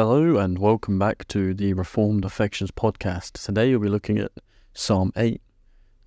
Hello 0.00 0.36
and 0.36 0.60
welcome 0.60 0.96
back 0.96 1.26
to 1.26 1.52
the 1.52 1.72
Reformed 1.72 2.24
Affections 2.24 2.70
podcast. 2.70 3.32
Today 3.44 3.70
we'll 3.70 3.80
be 3.80 3.88
looking 3.88 4.16
at 4.16 4.30
Psalm 4.72 5.12
8, 5.16 5.42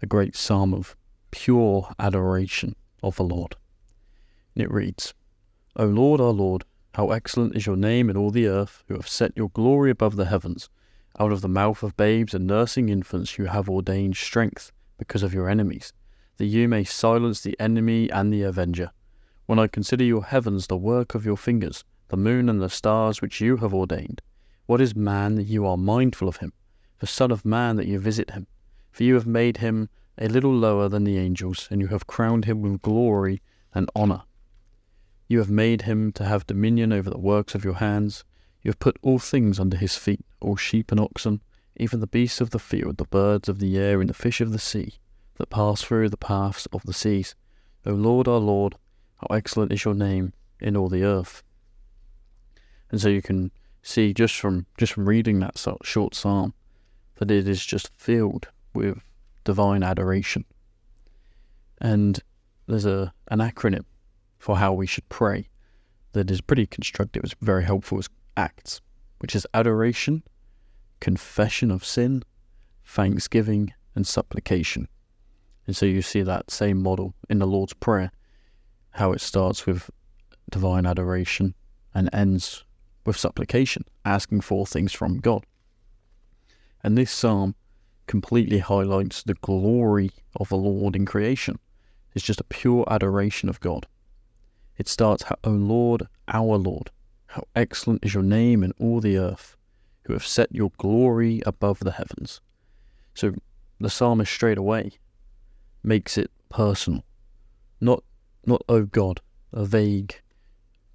a 0.02 0.06
great 0.06 0.34
psalm 0.34 0.74
of 0.74 0.96
pure 1.32 1.90
adoration 2.00 2.78
of 3.04 3.18
the 3.18 3.26
Lord. 3.26 3.58
And 4.56 4.64
it 4.64 4.72
reads, 4.72 5.14
O 5.76 5.84
Lord, 5.84 6.22
our 6.22 6.32
Lord, 6.32 6.64
how 6.96 7.10
excellent 7.10 7.58
is 7.58 7.66
your 7.66 7.76
name 7.76 8.10
in 8.10 8.16
all 8.16 8.32
the 8.32 8.48
earth, 8.48 8.82
who 8.88 8.94
have 8.94 9.10
set 9.10 9.36
your 9.36 9.50
glory 9.50 9.92
above 9.92 10.16
the 10.16 10.28
heavens. 10.28 10.70
Out 11.20 11.34
of 11.34 11.42
the 11.42 11.50
mouth 11.50 11.84
of 11.84 11.98
babes 11.98 12.34
and 12.34 12.48
nursing 12.48 12.88
infants 12.88 13.38
you 13.38 13.48
have 13.48 13.70
ordained 13.70 14.16
strength 14.16 14.72
because 15.00 15.22
of 15.22 15.34
your 15.34 15.50
enemies, 15.50 15.92
that 16.38 16.46
you 16.46 16.70
may 16.70 16.86
silence 16.86 17.42
the 17.42 17.60
enemy 17.60 18.10
and 18.10 18.32
the 18.32 18.44
avenger. 18.44 18.92
When 19.48 19.60
I 19.60 19.68
consider 19.68 20.06
your 20.06 20.24
heavens, 20.24 20.68
the 20.68 20.78
work 20.78 21.14
of 21.14 21.26
your 21.26 21.36
fingers, 21.36 21.84
the 22.12 22.18
moon 22.18 22.50
and 22.50 22.62
the 22.62 22.70
stars 22.70 23.22
which 23.22 23.40
you 23.40 23.56
have 23.58 23.74
ordained. 23.74 24.22
What 24.66 24.82
is 24.82 24.94
man 24.94 25.36
that 25.36 25.46
you 25.46 25.66
are 25.66 25.78
mindful 25.78 26.28
of 26.28 26.38
him? 26.38 26.52
The 27.00 27.08
Son 27.08 27.32
of 27.32 27.46
Man 27.46 27.78
that 27.78 27.88
you 27.88 28.00
visit 28.00 28.32
him? 28.32 28.48
For 28.92 29.04
you 29.04 29.14
have 29.14 29.26
made 29.26 29.58
him 29.58 29.88
a 30.18 30.28
little 30.28 30.54
lower 30.54 30.90
than 30.90 31.06
the 31.06 31.18
angels, 31.18 31.70
and 31.72 31.80
you 31.80 31.88
have 31.88 32.08
crowned 32.08 32.44
him 32.44 32.62
with 32.62 32.82
glory 32.82 33.42
and 33.74 33.90
honour. 33.96 34.24
You 35.30 35.40
have 35.40 35.50
made 35.50 35.84
him 35.84 36.12
to 36.12 36.26
have 36.26 36.46
dominion 36.46 36.92
over 36.92 37.10
the 37.10 37.18
works 37.18 37.56
of 37.56 37.64
your 37.64 37.76
hands. 37.76 38.26
You 38.62 38.70
have 38.72 38.80
put 38.80 39.00
all 39.02 39.18
things 39.18 39.58
under 39.58 39.78
his 39.78 39.96
feet, 39.96 40.26
all 40.42 40.58
sheep 40.58 40.92
and 40.92 41.00
oxen, 41.00 41.42
even 41.78 42.02
the 42.02 42.08
beasts 42.08 42.42
of 42.42 42.50
the 42.50 42.60
field, 42.60 42.98
the 42.98 43.06
birds 43.06 43.48
of 43.48 43.60
the 43.60 43.78
air, 43.78 44.02
and 44.02 44.10
the 44.10 44.14
fish 44.14 44.42
of 44.42 44.52
the 44.52 44.60
sea, 44.60 44.96
that 45.36 45.50
pass 45.50 45.82
through 45.82 46.10
the 46.10 46.18
paths 46.18 46.66
of 46.74 46.84
the 46.84 46.94
seas. 46.94 47.36
O 47.86 47.92
Lord, 47.92 48.28
our 48.28 48.38
Lord, 48.38 48.76
how 49.16 49.34
excellent 49.34 49.72
is 49.72 49.86
your 49.86 49.96
name 49.96 50.34
in 50.60 50.76
all 50.76 50.90
the 50.90 51.06
earth. 51.06 51.42
And 52.92 53.00
so 53.00 53.10
you 53.10 53.22
can 53.22 53.52
see 53.82 54.14
just 54.14 54.36
from 54.36 54.66
just 54.78 54.94
from 54.94 55.08
reading 55.08 55.40
that 55.40 55.58
short 55.84 56.14
psalm 56.14 56.54
that 57.16 57.32
it 57.32 57.48
is 57.48 57.66
just 57.66 57.90
filled 57.96 58.50
with 58.74 59.00
divine 59.44 59.82
adoration. 59.82 60.46
And 61.80 62.20
there's 62.68 62.86
a 62.86 63.14
an 63.30 63.40
acronym 63.40 63.86
for 64.38 64.58
how 64.58 64.74
we 64.74 64.86
should 64.86 65.08
pray 65.10 65.48
that 66.14 66.30
is 66.30 66.42
pretty 66.42 66.66
constructive. 66.66 67.24
It's 67.24 67.36
very 67.42 67.64
helpful 67.64 67.98
as 67.98 68.10
acts, 68.36 68.82
which 69.20 69.36
is 69.36 69.48
adoration, 69.54 70.24
confession 71.00 71.72
of 71.72 71.86
sin, 71.86 72.24
thanksgiving, 72.84 73.74
and 73.96 74.06
supplication. 74.06 74.88
And 75.68 75.76
so 75.76 75.86
you 75.86 76.02
see 76.02 76.22
that 76.24 76.52
same 76.52 76.82
model 76.82 77.14
in 77.30 77.40
the 77.40 77.48
Lord's 77.48 77.74
Prayer, 77.74 78.12
how 78.92 79.14
it 79.14 79.22
starts 79.22 79.66
with 79.66 79.90
divine 80.50 80.86
adoration 80.86 81.56
and 81.94 82.10
ends 82.12 82.66
with 83.06 83.18
supplication, 83.18 83.86
asking 84.06 84.42
for 84.42 84.66
things 84.66 84.94
from 84.94 85.20
God. 85.20 85.46
And 86.84 86.98
this 86.98 87.12
psalm 87.12 87.56
completely 88.08 88.60
highlights 88.60 89.24
the 89.24 89.36
glory 89.36 90.12
of 90.36 90.50
the 90.50 90.58
Lord 90.58 90.96
in 90.96 91.06
creation. 91.06 91.60
It's 92.14 92.26
just 92.26 92.42
a 92.42 92.46
pure 92.46 92.86
adoration 92.90 93.48
of 93.50 93.60
God. 93.60 93.88
It 94.78 94.88
starts, 94.88 95.24
O 95.44 95.50
Lord, 95.50 96.08
our 96.28 96.58
Lord, 96.58 96.92
how 97.28 97.44
excellent 97.56 98.04
is 98.04 98.14
your 98.14 98.24
name 98.24 98.64
in 98.64 98.74
all 98.80 99.00
the 99.00 99.18
earth, 99.18 99.56
who 100.06 100.14
have 100.14 100.26
set 100.26 100.54
your 100.54 100.72
glory 100.78 101.42
above 101.46 101.80
the 101.80 101.92
heavens. 101.92 102.42
So 103.14 103.34
the 103.80 103.90
psalmist 103.90 104.32
straight 104.32 104.58
away 104.58 104.94
makes 105.84 106.18
it 106.18 106.32
personal. 106.50 107.04
Not 107.80 108.04
not 108.46 108.64
oh 108.68 108.84
God, 108.84 109.22
a 109.54 109.66
vague, 109.66 110.20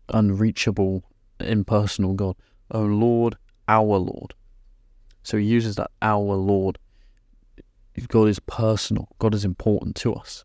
unreachable 0.08 1.04
impersonal 1.40 2.14
God. 2.14 2.36
O 2.70 2.80
Lord, 2.80 3.36
our 3.68 3.96
Lord. 3.98 4.34
So 5.22 5.36
he 5.36 5.44
uses 5.44 5.76
that 5.76 5.90
our 6.02 6.18
Lord. 6.34 6.78
God 8.08 8.28
is 8.28 8.38
personal. 8.40 9.08
God 9.18 9.34
is 9.34 9.44
important 9.44 9.96
to 9.96 10.14
us. 10.14 10.44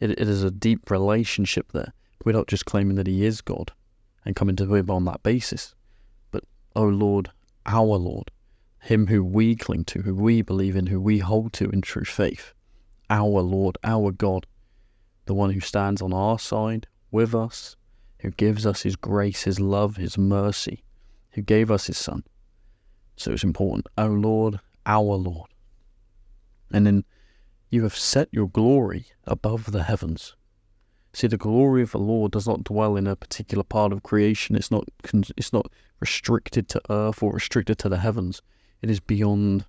It, 0.00 0.10
it 0.10 0.28
is 0.28 0.42
a 0.42 0.50
deep 0.50 0.90
relationship 0.90 1.72
there. 1.72 1.92
We're 2.24 2.32
not 2.32 2.48
just 2.48 2.64
claiming 2.64 2.96
that 2.96 3.06
He 3.06 3.24
is 3.24 3.40
God 3.40 3.72
and 4.24 4.34
coming 4.34 4.56
to 4.56 4.74
Him 4.74 4.90
on 4.90 5.04
that 5.04 5.22
basis, 5.22 5.74
but, 6.30 6.44
O 6.74 6.84
Lord, 6.84 7.30
our 7.66 7.96
Lord, 7.96 8.30
Him 8.80 9.06
who 9.06 9.22
we 9.22 9.54
cling 9.54 9.84
to, 9.86 10.02
who 10.02 10.14
we 10.14 10.42
believe 10.42 10.76
in, 10.76 10.86
who 10.86 11.00
we 11.00 11.18
hold 11.18 11.52
to 11.54 11.70
in 11.70 11.82
true 11.82 12.04
faith, 12.04 12.54
our 13.10 13.40
Lord, 13.40 13.76
our 13.84 14.10
God, 14.10 14.46
the 15.26 15.34
one 15.34 15.50
who 15.50 15.60
stands 15.60 16.00
on 16.00 16.12
our 16.12 16.38
side 16.38 16.86
with 17.10 17.34
us, 17.34 17.76
who 18.24 18.30
gives 18.30 18.64
us 18.64 18.80
His 18.80 18.96
grace, 18.96 19.42
His 19.42 19.60
love, 19.60 19.96
His 19.96 20.16
mercy, 20.16 20.82
who 21.32 21.42
gave 21.42 21.70
us 21.70 21.88
His 21.88 21.98
Son. 21.98 22.24
So 23.16 23.32
it's 23.32 23.44
important. 23.44 23.86
O 23.98 24.06
Lord, 24.06 24.60
our 24.86 25.02
Lord. 25.02 25.50
And 26.72 26.86
then 26.86 27.04
you 27.68 27.82
have 27.82 27.94
set 27.94 28.30
your 28.32 28.48
glory 28.48 29.08
above 29.24 29.72
the 29.72 29.82
heavens. 29.82 30.36
See, 31.12 31.26
the 31.26 31.36
glory 31.36 31.82
of 31.82 31.92
the 31.92 31.98
Lord 31.98 32.32
does 32.32 32.46
not 32.46 32.64
dwell 32.64 32.96
in 32.96 33.06
a 33.06 33.14
particular 33.14 33.62
part 33.62 33.92
of 33.92 34.02
creation. 34.02 34.56
It's 34.56 34.70
not 34.70 34.88
it's 35.36 35.52
not 35.52 35.70
restricted 36.00 36.66
to 36.70 36.80
earth 36.88 37.22
or 37.22 37.34
restricted 37.34 37.76
to 37.80 37.90
the 37.90 37.98
heavens. 37.98 38.40
It 38.80 38.88
is 38.88 39.00
beyond 39.00 39.66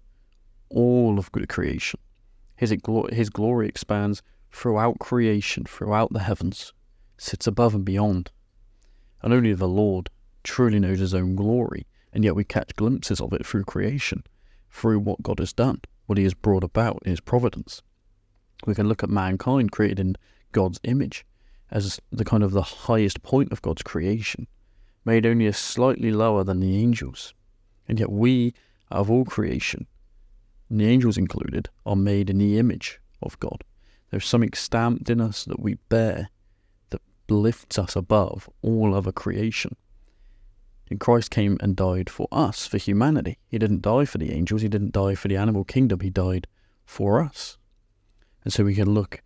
all 0.69 1.19
of 1.19 1.29
good 1.33 1.49
creation. 1.49 1.99
His, 2.55 2.73
his 3.11 3.29
glory 3.29 3.67
expands 3.67 4.21
throughout 4.49 4.99
creation, 4.99 5.65
throughout 5.65 6.13
the 6.13 6.23
heavens, 6.23 6.71
sits 7.17 7.47
above 7.47 7.75
and 7.75 7.83
beyond. 7.83 8.31
And 9.21 9.33
only 9.33 9.53
the 9.53 9.67
Lord 9.67 10.09
truly 10.43 10.79
knows 10.79 10.99
his 10.99 11.13
own 11.13 11.35
glory, 11.35 11.87
and 12.13 12.23
yet 12.23 12.35
we 12.35 12.43
catch 12.43 12.75
glimpses 12.75 13.19
of 13.19 13.33
it 13.33 13.45
through 13.45 13.63
creation, 13.63 14.23
through 14.69 14.99
what 14.99 15.23
God 15.23 15.39
has 15.39 15.53
done, 15.53 15.81
what 16.05 16.17
he 16.17 16.23
has 16.23 16.33
brought 16.33 16.63
about 16.63 17.01
in 17.03 17.09
his 17.09 17.19
providence. 17.19 17.81
We 18.65 18.75
can 18.75 18.87
look 18.87 19.03
at 19.03 19.09
mankind 19.09 19.71
created 19.71 19.99
in 19.99 20.15
God's 20.51 20.79
image 20.83 21.25
as 21.71 21.99
the 22.11 22.25
kind 22.25 22.43
of 22.43 22.51
the 22.51 22.61
highest 22.61 23.23
point 23.23 23.51
of 23.51 23.61
God's 23.61 23.83
creation, 23.83 24.47
made 25.03 25.25
only 25.25 25.47
a 25.47 25.53
slightly 25.53 26.11
lower 26.11 26.43
than 26.43 26.59
the 26.59 26.77
angels. 26.77 27.33
And 27.87 27.99
yet 27.99 28.11
we, 28.11 28.53
out 28.91 28.99
of 28.99 29.11
all 29.11 29.25
creation, 29.25 29.87
and 30.69 30.79
the 30.79 30.87
angels 30.87 31.17
included, 31.17 31.69
are 31.85 31.95
made 31.95 32.29
in 32.29 32.37
the 32.37 32.57
image 32.57 32.99
of 33.21 33.39
God. 33.39 33.63
There's 34.09 34.25
something 34.25 34.53
stamped 34.53 35.09
in 35.09 35.19
us 35.19 35.43
that 35.45 35.59
we 35.59 35.75
bear 35.89 36.29
lifts 37.29 37.77
us 37.79 37.95
above 37.95 38.49
all 38.61 38.93
other 38.93 39.11
creation. 39.11 39.75
And 40.89 40.99
Christ 40.99 41.31
came 41.31 41.57
and 41.61 41.75
died 41.75 42.09
for 42.09 42.27
us, 42.31 42.67
for 42.67 42.77
humanity. 42.77 43.39
He 43.47 43.57
didn't 43.57 43.81
die 43.81 44.05
for 44.05 44.17
the 44.17 44.31
angels, 44.31 44.61
he 44.61 44.67
didn't 44.67 44.93
die 44.93 45.15
for 45.15 45.27
the 45.27 45.37
animal 45.37 45.63
kingdom, 45.63 45.99
he 46.01 46.09
died 46.09 46.47
for 46.85 47.21
us. 47.21 47.57
And 48.43 48.53
so 48.53 48.63
we 48.63 48.75
can 48.75 48.93
look 48.93 49.21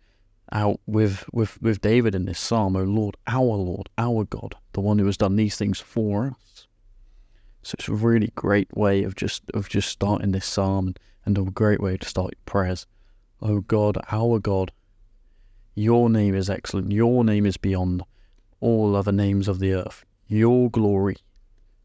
out 0.52 0.80
with, 0.86 1.26
with, 1.32 1.60
with 1.60 1.80
David 1.80 2.14
in 2.14 2.24
this 2.24 2.38
psalm, 2.40 2.76
O 2.76 2.82
Lord, 2.82 3.16
our 3.26 3.42
Lord, 3.42 3.88
our 3.98 4.24
God, 4.24 4.54
the 4.72 4.80
one 4.80 4.98
who 4.98 5.06
has 5.06 5.18
done 5.18 5.36
these 5.36 5.56
things 5.56 5.78
for 5.78 6.28
us. 6.40 6.66
So 7.62 7.76
it's 7.78 7.88
a 7.88 7.92
really 7.92 8.32
great 8.34 8.74
way 8.74 9.02
of 9.02 9.14
just 9.14 9.42
of 9.52 9.68
just 9.68 9.90
starting 9.90 10.32
this 10.32 10.46
psalm 10.46 10.94
and 11.26 11.36
a 11.36 11.42
great 11.42 11.80
way 11.80 11.98
to 11.98 12.08
start 12.08 12.32
your 12.32 12.42
prayers. 12.46 12.86
O 13.42 13.60
God, 13.60 13.98
our 14.10 14.38
God, 14.38 14.72
your 15.80 16.10
name 16.10 16.34
is 16.34 16.50
excellent. 16.50 16.92
Your 16.92 17.24
name 17.24 17.46
is 17.46 17.56
beyond 17.56 18.02
all 18.60 18.94
other 18.94 19.12
names 19.12 19.48
of 19.48 19.58
the 19.58 19.72
earth. 19.72 20.04
Your 20.28 20.70
glory 20.70 21.16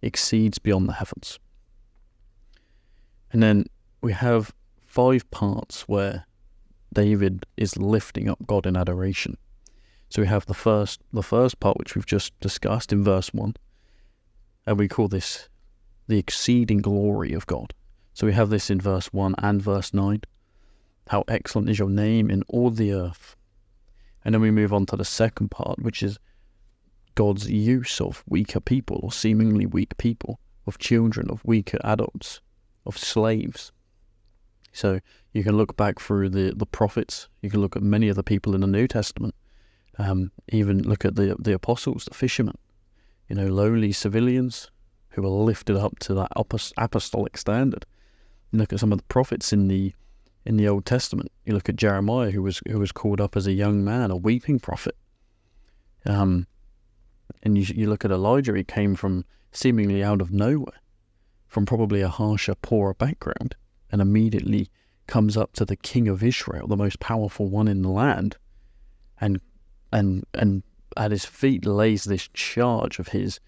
exceeds 0.02 0.60
beyond 0.60 0.90
the 0.90 0.94
heavens. 0.94 1.40
And 3.32 3.42
then 3.42 3.66
we 4.02 4.12
have 4.14 4.54
five 4.86 5.30
parts 5.32 5.88
where 5.88 6.26
David 6.94 7.46
is 7.58 7.78
lifting 7.78 8.30
up 8.30 8.46
God 8.46 8.66
in 8.66 8.76
adoration. 8.76 9.38
So 10.10 10.22
we 10.22 10.28
have 10.28 10.46
the 10.46 10.54
first 10.54 11.02
the 11.12 11.24
first 11.24 11.60
part 11.60 11.78
which 11.78 11.96
we've 11.96 12.06
just 12.06 12.38
discussed 12.40 12.94
in 12.94 13.04
verse 13.04 13.34
1 13.34 13.56
and 14.68 14.78
we 14.78 14.88
call 14.88 15.08
this 15.08 15.50
the 16.08 16.20
exceeding 16.20 16.82
glory 16.82 17.34
of 17.34 17.48
God. 17.48 17.74
So 18.14 18.28
we 18.28 18.34
have 18.34 18.50
this 18.50 18.70
in 18.70 18.80
verse 18.80 19.08
1 19.12 19.36
and 19.40 19.62
verse 19.62 19.94
9. 19.94 20.22
How 21.08 21.24
excellent 21.28 21.70
is 21.70 21.80
your 21.80 21.90
name 21.90 22.30
in 22.30 22.44
all 22.48 22.70
the 22.70 22.94
earth. 22.94 23.36
And 24.26 24.34
then 24.34 24.42
we 24.42 24.52
move 24.52 24.74
on 24.74 24.88
to 24.88 24.98
the 24.98 25.06
second 25.06 25.52
part, 25.52 25.80
which 25.80 26.02
is 26.02 26.18
God's 27.14 27.50
use 27.50 28.02
of 28.02 28.24
weaker 28.28 28.60
people 28.60 29.00
or 29.04 29.12
seemingly 29.12 29.66
weak 29.66 29.96
people, 29.98 30.40
of 30.66 30.80
children, 30.80 31.30
of 31.30 31.46
weaker 31.46 31.78
adults, 31.84 32.42
of 32.86 32.98
slaves. 32.98 33.72
So 34.74 35.00
you 35.32 35.44
can 35.44 35.56
look 35.56 35.78
back 35.78 36.00
through 36.00 36.30
the, 36.30 36.54
the 36.56 36.66
prophets, 36.66 37.30
you 37.42 37.50
can 37.50 37.62
look 37.62 37.76
at 37.76 37.84
many 37.84 38.10
of 38.10 38.16
the 38.16 38.24
people 38.24 38.56
in 38.56 38.62
the 38.62 38.68
New 38.68 38.88
Testament, 38.88 39.36
um, 39.98 40.32
even 40.50 40.84
look 40.84 41.06
at 41.06 41.16
the, 41.16 41.36
the 41.40 41.54
apostles, 41.54 42.06
the 42.06 42.14
fishermen, 42.14 42.58
you 43.30 43.36
know, 43.36 43.48
lowly 43.48 43.92
civilians 43.92 44.72
who 45.10 45.22
were 45.22 45.30
lifted 45.30 45.78
up 45.78 46.00
to 46.00 46.14
that 46.16 46.32
apostolic 46.78 47.38
standard. 47.38 47.86
Look 48.52 48.74
at 48.74 48.80
some 48.80 48.92
of 48.92 48.98
the 48.98 49.06
prophets 49.06 49.54
in 49.54 49.68
the 49.68 49.94
in 50.46 50.58
the 50.58 50.68
Old 50.68 50.86
Testament. 50.86 51.32
You 51.44 51.54
look 51.54 51.70
at 51.70 51.76
Jeremiah, 51.76 52.32
who 52.32 52.44
was 52.44 52.62
who 52.70 52.80
was 52.80 52.92
called 52.92 53.22
up 53.22 53.36
as 53.36 53.48
a 53.48 53.54
young 53.54 53.84
man, 53.84 54.12
a 54.12 54.16
weeping 54.16 54.60
prophet. 54.60 54.96
Um, 56.06 56.48
And 57.44 57.58
you, 57.58 57.66
you 57.76 57.90
look 57.90 58.06
at 58.06 58.12
Elijah, 58.12 58.56
he 58.56 58.64
came 58.64 58.96
from 58.96 59.26
seemingly 59.52 60.04
out 60.04 60.22
of 60.22 60.32
nowhere, 60.32 60.82
from 61.48 61.66
probably 61.66 62.02
a 62.02 62.10
harsher, 62.10 62.56
poorer 62.56 62.94
background, 62.94 63.56
and 63.92 64.02
immediately 64.02 64.70
comes 65.08 65.38
up 65.38 65.54
to 65.54 65.66
the 65.66 65.76
king 65.76 66.08
of 66.08 66.24
Israel, 66.24 66.68
the 66.68 66.76
most 66.78 67.00
powerful 67.00 67.48
one 67.50 67.68
in 67.68 67.82
the 67.82 67.90
land, 67.90 68.38
and 69.22 69.40
and 69.92 70.24
and 70.34 70.64
at 70.98 71.12
his 71.12 71.26
feet 71.26 71.66
lays 71.66 72.04
this 72.04 72.30
charge 72.34 73.00
of 73.00 73.08
his 73.10 73.40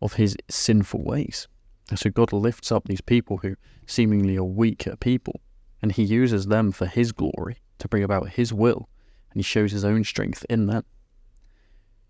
of 0.00 0.14
his 0.14 0.36
sinful 0.48 1.02
ways. 1.02 1.48
And 1.90 1.98
so 1.98 2.10
God 2.10 2.32
lifts 2.32 2.72
up 2.72 2.84
these 2.84 3.02
people 3.02 3.36
who 3.38 3.56
seemingly 3.86 4.36
are 4.36 4.44
weaker 4.44 4.96
people, 4.96 5.40
and 5.82 5.92
he 5.92 6.02
uses 6.02 6.46
them 6.46 6.72
for 6.72 6.86
his 6.86 7.12
glory 7.12 7.58
to 7.78 7.88
bring 7.88 8.02
about 8.02 8.30
his 8.30 8.52
will, 8.52 8.88
and 9.30 9.38
he 9.38 9.42
shows 9.42 9.72
his 9.72 9.84
own 9.84 10.04
strength 10.04 10.44
in 10.48 10.66
them. 10.66 10.84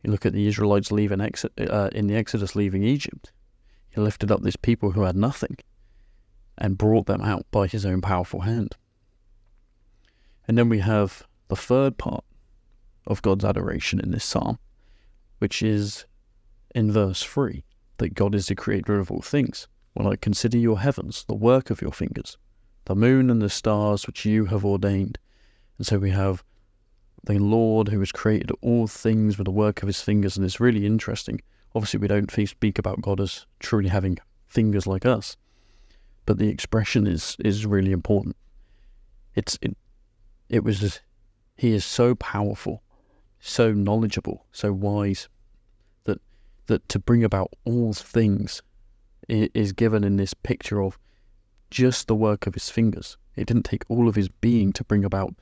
You 0.02 0.10
look 0.10 0.26
at 0.26 0.32
the 0.32 0.46
Israelites 0.46 0.92
leaving 0.92 1.20
uh, 1.20 1.90
in 1.92 2.06
the 2.06 2.14
Exodus, 2.14 2.54
leaving 2.54 2.84
Egypt. 2.84 3.32
He 3.90 4.00
lifted 4.00 4.30
up 4.30 4.42
this 4.42 4.56
people 4.56 4.92
who 4.92 5.02
had 5.02 5.16
nothing, 5.16 5.56
and 6.58 6.78
brought 6.78 7.06
them 7.06 7.20
out 7.20 7.46
by 7.50 7.66
his 7.66 7.84
own 7.84 8.00
powerful 8.00 8.40
hand. 8.40 8.76
And 10.48 10.56
then 10.56 10.68
we 10.68 10.78
have 10.78 11.26
the 11.48 11.56
third 11.56 11.98
part 11.98 12.24
of 13.06 13.22
God's 13.22 13.44
adoration 13.44 14.00
in 14.00 14.10
this 14.10 14.24
psalm, 14.24 14.58
which 15.38 15.62
is 15.62 16.06
in 16.74 16.92
verse 16.92 17.22
3 17.22 17.64
that 17.98 18.14
God 18.14 18.34
is 18.34 18.46
the 18.46 18.54
creator 18.54 18.98
of 18.98 19.10
all 19.10 19.22
things. 19.22 19.68
When 19.94 20.06
I 20.06 20.16
consider 20.16 20.58
your 20.58 20.80
heavens, 20.80 21.24
the 21.26 21.34
work 21.34 21.70
of 21.70 21.80
your 21.80 21.92
fingers, 21.92 22.36
the 22.86 22.96
moon 22.96 23.30
and 23.30 23.42
the 23.42 23.50
stars 23.50 24.06
which 24.06 24.24
you 24.24 24.46
have 24.46 24.64
ordained. 24.64 25.18
And 25.76 25.86
so 25.86 25.98
we 25.98 26.10
have 26.10 26.42
the 27.24 27.38
Lord 27.38 27.88
who 27.88 27.98
has 27.98 28.12
created 28.12 28.52
all 28.62 28.86
things 28.86 29.36
with 29.36 29.44
the 29.44 29.50
work 29.50 29.82
of 29.82 29.88
his 29.88 30.00
fingers, 30.00 30.36
and 30.36 30.46
it's 30.46 30.60
really 30.60 30.86
interesting. 30.86 31.40
Obviously, 31.74 31.98
we 31.98 32.08
don't 32.08 32.30
speak 32.30 32.78
about 32.78 33.02
God 33.02 33.20
as 33.20 33.44
truly 33.58 33.88
having 33.88 34.18
fingers 34.46 34.86
like 34.86 35.04
us, 35.04 35.36
but 36.24 36.38
the 36.38 36.48
expression 36.48 37.06
is 37.06 37.36
is 37.44 37.66
really 37.66 37.92
important. 37.92 38.36
It's 39.34 39.58
it, 39.60 39.76
it 40.48 40.64
was 40.64 41.00
he 41.56 41.72
is 41.72 41.84
so 41.84 42.14
powerful, 42.14 42.82
so 43.40 43.72
knowledgeable, 43.72 44.46
so 44.52 44.72
wise 44.72 45.28
that 46.04 46.20
that 46.66 46.88
to 46.88 47.00
bring 47.00 47.24
about 47.24 47.52
all 47.64 47.92
things 47.92 48.62
is 49.28 49.72
given 49.72 50.04
in 50.04 50.16
this 50.16 50.34
picture 50.34 50.80
of 50.80 50.96
just 51.70 52.08
the 52.08 52.14
work 52.14 52.46
of 52.46 52.54
his 52.54 52.68
fingers. 52.68 53.16
It 53.34 53.46
didn't 53.46 53.64
take 53.64 53.84
all 53.88 54.08
of 54.08 54.14
his 54.14 54.28
being 54.28 54.72
to 54.74 54.84
bring 54.84 55.04
about 55.04 55.34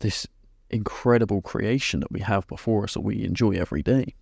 this 0.00 0.26
incredible 0.70 1.40
creation 1.40 2.00
that 2.00 2.12
we 2.12 2.20
have 2.20 2.46
before 2.46 2.84
us 2.84 2.94
that 2.94 3.00
we 3.00 3.24
enjoy 3.24 3.52
every 3.52 3.82
day. 3.82 4.14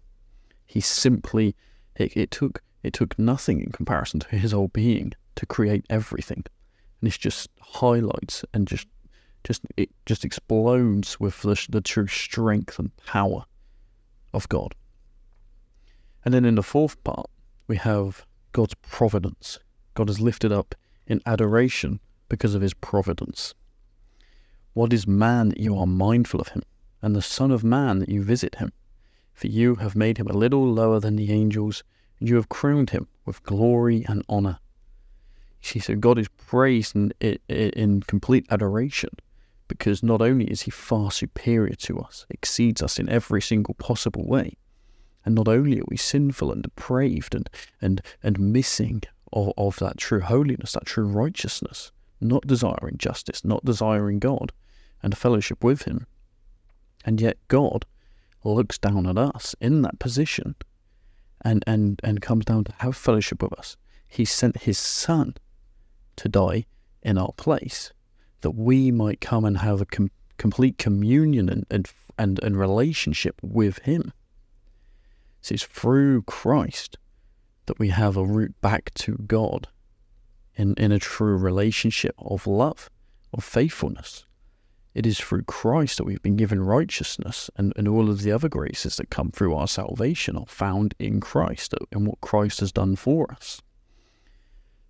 He 0.67 0.81
simply 0.81 1.55
it, 1.97 2.17
it 2.17 2.31
took 2.31 2.63
it 2.83 2.93
took 2.93 3.19
nothing 3.19 3.61
in 3.61 3.73
comparison 3.73 4.21
to 4.21 4.37
his 4.37 4.53
whole 4.53 4.69
being 4.69 5.13
to 5.37 5.47
create 5.47 5.85
everything. 5.91 6.45
And 7.01 7.07
this 7.07 7.19
just 7.19 7.51
highlights 7.61 8.45
and 8.55 8.67
just 8.69 8.87
just 9.45 9.63
it 9.77 9.91
just 10.07 10.25
explodes 10.25 11.19
with 11.21 11.43
the, 11.43 11.67
the 11.69 11.81
true 11.81 12.07
strength 12.07 12.79
and 12.79 12.95
power 13.07 13.45
of 14.33 14.49
God. 14.49 14.75
And 16.25 16.35
then 16.35 16.45
in 16.45 16.57
the 16.57 16.63
fourth 16.63 17.03
part, 17.05 17.31
we 17.69 17.77
have 17.77 18.27
God's 18.53 18.75
providence. 18.75 19.59
God 19.95 20.11
is 20.11 20.21
lifted 20.21 20.53
up 20.53 20.75
in 21.07 21.21
adoration 21.27 22.01
because 22.29 22.55
of 22.55 22.63
his 22.63 22.75
providence. 22.75 23.55
What 24.75 24.93
is 24.93 25.07
man 25.07 25.51
that 25.51 25.61
you 25.61 25.77
are 25.79 25.87
mindful 25.87 26.41
of 26.41 26.49
him, 26.49 26.63
and 27.01 27.15
the 27.15 27.23
Son 27.23 27.51
of 27.51 27.65
Man 27.65 27.99
that 28.01 28.09
you 28.09 28.23
visit 28.23 28.57
him? 28.57 28.73
For 29.33 29.47
you 29.47 29.77
have 29.77 29.97
made 29.97 30.19
him 30.19 30.27
a 30.29 30.37
little 30.37 30.71
lower 30.71 31.01
than 31.01 31.17
the 31.17 31.33
angels, 31.33 31.83
and 32.19 32.29
you 32.29 32.37
have 32.37 32.49
crowned 32.49 32.91
him 32.91 33.07
with 33.25 33.43
glory 33.43 34.05
and 34.09 34.25
honor. 34.29 34.59
See, 35.61 35.79
so 35.79 35.97
God 35.97 36.19
is 36.19 36.29
praised 36.29 36.95
in, 36.95 37.13
in, 37.21 37.39
in 37.49 38.03
complete 38.03 38.47
adoration 38.51 39.11
because 39.69 40.03
not 40.03 40.23
only 40.23 40.45
is 40.47 40.63
he 40.63 40.71
far 40.71 41.11
superior 41.11 41.75
to 41.75 41.99
us, 41.99 42.27
exceeds 42.31 42.83
us 42.83 42.99
in 42.99 43.09
every 43.09 43.43
single 43.43 43.75
possible 43.75 44.27
way, 44.27 44.57
and 45.25 45.35
not 45.35 45.49
only 45.49 45.81
are 45.81 45.89
we 45.89 45.97
sinful 45.97 46.53
and 46.53 46.63
depraved 46.63 47.35
and 47.35 47.51
and 47.81 48.01
and 48.23 48.39
missing 48.39 49.03
of, 49.33 49.53
of 49.57 49.79
that 49.79 49.99
true 49.99 50.21
holiness, 50.21 50.73
that 50.73 50.87
true 50.87 51.07
righteousness, 51.07 51.93
not 52.21 52.47
desiring 52.47 52.97
justice, 52.99 53.45
not 53.45 53.65
desiring 53.65 54.19
God 54.19 54.53
and 55.03 55.17
fellowship 55.17 55.63
with 55.63 55.83
him, 55.83 56.07
and 57.05 57.21
yet 57.21 57.37
God 57.49 57.85
looks 58.45 58.79
down 58.79 59.07
at 59.07 59.19
us 59.19 59.55
in 59.61 59.83
that 59.83 59.99
position 59.99 60.55
and, 61.43 61.63
and, 61.67 62.01
and 62.03 62.21
comes 62.23 62.45
down 62.45 62.65
to 62.65 62.75
have 62.79 62.97
fellowship 62.97 63.43
with 63.43 63.53
us. 63.55 63.77
He 64.09 64.25
sent 64.25 64.63
his 64.63 64.79
son 64.79 65.35
to 66.17 66.29
die 66.29 66.67
in 67.03 67.19
our 67.19 67.33
place 67.37 67.93
that 68.41 68.53
we 68.53 68.91
might 68.91 69.21
come 69.21 69.45
and 69.45 69.59
have 69.59 69.81
a 69.81 69.87
com- 69.87 70.11
complete 70.39 70.79
communion 70.79 71.49
and, 71.49 71.67
and, 71.71 71.91
and, 72.19 72.43
and 72.43 72.59
relationship 72.59 73.37
with 73.43 73.79
Him. 73.79 74.13
So 75.41 75.55
it's 75.55 75.65
through 75.65 76.23
Christ 76.23 76.99
that 77.67 77.79
we 77.79 77.89
have 77.89 78.17
a 78.17 78.25
route 78.25 78.61
back 78.61 78.93
to 78.95 79.17
God 79.27 79.69
in, 80.55 80.75
in 80.75 80.93
a 80.93 80.99
true 80.99 81.37
relationship 81.37 82.15
of 82.19 82.47
love, 82.47 82.91
of 83.33 83.45
faithfulness. 83.45 84.25
It 84.95 85.05
is 85.05 85.19
through 85.19 85.43
Christ 85.43 85.99
that 85.99 86.05
we've 86.05 86.23
been 86.23 86.37
given 86.37 86.63
righteousness, 86.63 87.51
and, 87.57 87.73
and 87.77 87.87
all 87.87 88.09
of 88.09 88.23
the 88.23 88.33
other 88.33 88.49
graces 88.49 88.97
that 88.97 89.11
come 89.11 89.31
through 89.31 89.55
our 89.55 89.69
salvation 89.69 90.37
are 90.37 90.47
found 90.47 90.95
in 90.99 91.21
Christ 91.21 91.75
and 91.93 92.07
what 92.07 92.21
Christ 92.23 92.61
has 92.61 92.73
done 92.73 92.97
for 92.97 93.31
us. 93.31 93.61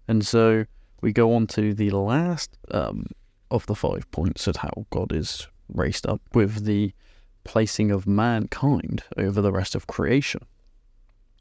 And 0.06 0.24
so 0.24 0.66
we 1.00 1.12
go 1.12 1.34
on 1.34 1.48
to 1.48 1.74
the 1.74 1.90
last 1.90 2.56
um, 2.70 3.06
of 3.50 3.66
the 3.66 3.74
five 3.74 4.08
points 4.12 4.46
of 4.46 4.56
how 4.56 4.86
God 4.90 5.12
is 5.12 5.48
raised 5.68 6.06
up 6.06 6.20
with 6.32 6.64
the 6.64 6.92
placing 7.42 7.90
of 7.90 8.06
mankind 8.06 9.02
over 9.16 9.40
the 9.40 9.52
rest 9.52 9.74
of 9.74 9.86
creation. 9.86 10.42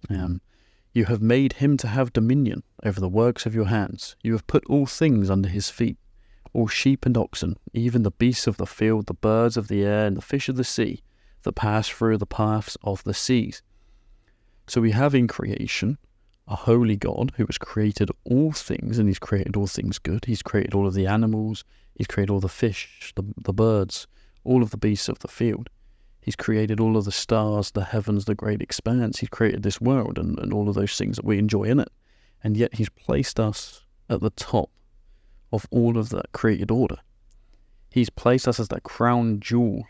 Um, 0.09 0.41
you 0.95 1.05
have 1.05 1.21
made 1.21 1.53
him 1.53 1.75
to 1.75 1.87
have 1.87 2.13
dominion 2.13 2.63
over 2.83 3.01
the 3.01 3.09
works 3.09 3.45
of 3.45 3.53
your 3.53 3.65
hands. 3.65 4.15
You 4.23 4.31
have 4.31 4.47
put 4.47 4.65
all 4.67 4.85
things 4.85 5.29
under 5.29 5.49
his 5.49 5.69
feet, 5.69 5.97
all 6.53 6.67
sheep 6.67 7.05
and 7.05 7.17
oxen, 7.17 7.57
even 7.73 8.03
the 8.03 8.11
beasts 8.11 8.47
of 8.47 8.55
the 8.55 8.65
field, 8.65 9.07
the 9.07 9.13
birds 9.13 9.57
of 9.57 9.67
the 9.67 9.83
air, 9.83 10.05
and 10.07 10.15
the 10.15 10.21
fish 10.21 10.47
of 10.47 10.55
the 10.55 10.63
sea 10.63 11.03
that 11.43 11.51
pass 11.51 11.89
through 11.89 12.17
the 12.17 12.25
paths 12.25 12.77
of 12.81 13.03
the 13.03 13.13
seas. 13.13 13.61
So 14.67 14.79
we 14.79 14.91
have 14.91 15.13
in 15.13 15.27
creation 15.27 15.97
a 16.47 16.55
holy 16.55 16.95
God 16.95 17.33
who 17.35 17.45
has 17.45 17.57
created 17.57 18.09
all 18.23 18.53
things, 18.53 18.97
and 18.97 19.09
he's 19.09 19.19
created 19.19 19.57
all 19.57 19.67
things 19.67 19.99
good. 19.99 20.23
He's 20.25 20.41
created 20.41 20.73
all 20.73 20.87
of 20.87 20.93
the 20.93 21.07
animals, 21.07 21.65
He's 21.95 22.07
created 22.07 22.31
all 22.31 22.41
the 22.41 22.49
fish, 22.49 23.13
the, 23.15 23.23
the 23.43 23.53
birds, 23.53 24.05
all 24.43 24.61
of 24.61 24.71
the 24.71 24.77
beasts 24.77 25.09
of 25.09 25.19
the 25.19 25.27
field. 25.27 25.69
He's 26.25 26.35
created 26.35 26.79
all 26.79 26.97
of 26.97 27.05
the 27.05 27.11
stars, 27.11 27.69
the 27.69 27.83
heavens, 27.83 28.25
the 28.25 28.33
great 28.33 28.59
expanse. 28.59 29.19
He's 29.19 29.29
created 29.29 29.61
this 29.61 29.79
world 29.79 30.17
and, 30.17 30.39
and 30.39 30.51
all 30.51 30.67
of 30.67 30.73
those 30.73 30.97
things 30.97 31.17
that 31.17 31.23
we 31.23 31.37
enjoy 31.37 31.65
in 31.65 31.79
it. 31.79 31.91
And 32.43 32.57
yet 32.57 32.73
He's 32.73 32.89
placed 32.89 33.39
us 33.39 33.83
at 34.09 34.21
the 34.21 34.31
top 34.31 34.71
of 35.53 35.67
all 35.69 35.99
of 35.99 36.09
that 36.09 36.31
created 36.31 36.71
order. 36.71 36.97
He's 37.91 38.09
placed 38.09 38.47
us 38.47 38.59
as 38.59 38.69
that 38.69 38.81
crown 38.81 39.39
jewel 39.39 39.83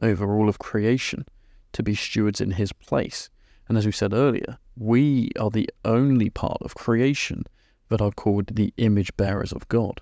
over 0.00 0.32
all 0.32 0.48
of 0.48 0.60
creation 0.60 1.26
to 1.72 1.82
be 1.82 1.96
stewards 1.96 2.40
in 2.40 2.52
His 2.52 2.72
place. 2.72 3.28
And 3.68 3.76
as 3.76 3.84
we 3.84 3.90
said 3.90 4.14
earlier, 4.14 4.58
we 4.76 5.30
are 5.40 5.50
the 5.50 5.68
only 5.84 6.30
part 6.30 6.58
of 6.60 6.76
creation 6.76 7.42
that 7.88 8.00
are 8.00 8.12
called 8.12 8.54
the 8.54 8.72
image 8.76 9.16
bearers 9.16 9.52
of 9.52 9.66
God. 9.66 10.00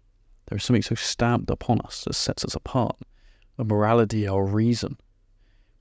There 0.48 0.58
is 0.58 0.64
something 0.64 0.82
so 0.82 0.96
stamped 0.96 1.48
upon 1.48 1.80
us 1.80 2.04
that 2.04 2.12
sets 2.12 2.44
us 2.44 2.54
apart. 2.54 2.98
A 3.56 3.64
morality, 3.64 4.28
our 4.28 4.44
reason. 4.44 4.98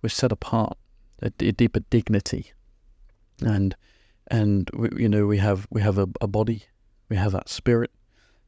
We're 0.01 0.09
set 0.09 0.31
apart, 0.31 0.77
a, 1.21 1.31
a 1.39 1.51
deeper 1.51 1.81
dignity, 1.89 2.51
and 3.41 3.75
and 4.29 4.69
we, 4.73 4.89
you 4.97 5.09
know 5.09 5.25
we 5.25 5.37
have 5.37 5.67
we 5.69 5.81
have 5.81 5.97
a, 5.97 6.07
a 6.21 6.27
body, 6.27 6.63
we 7.09 7.15
have 7.15 7.31
that 7.31 7.49
spirit, 7.49 7.91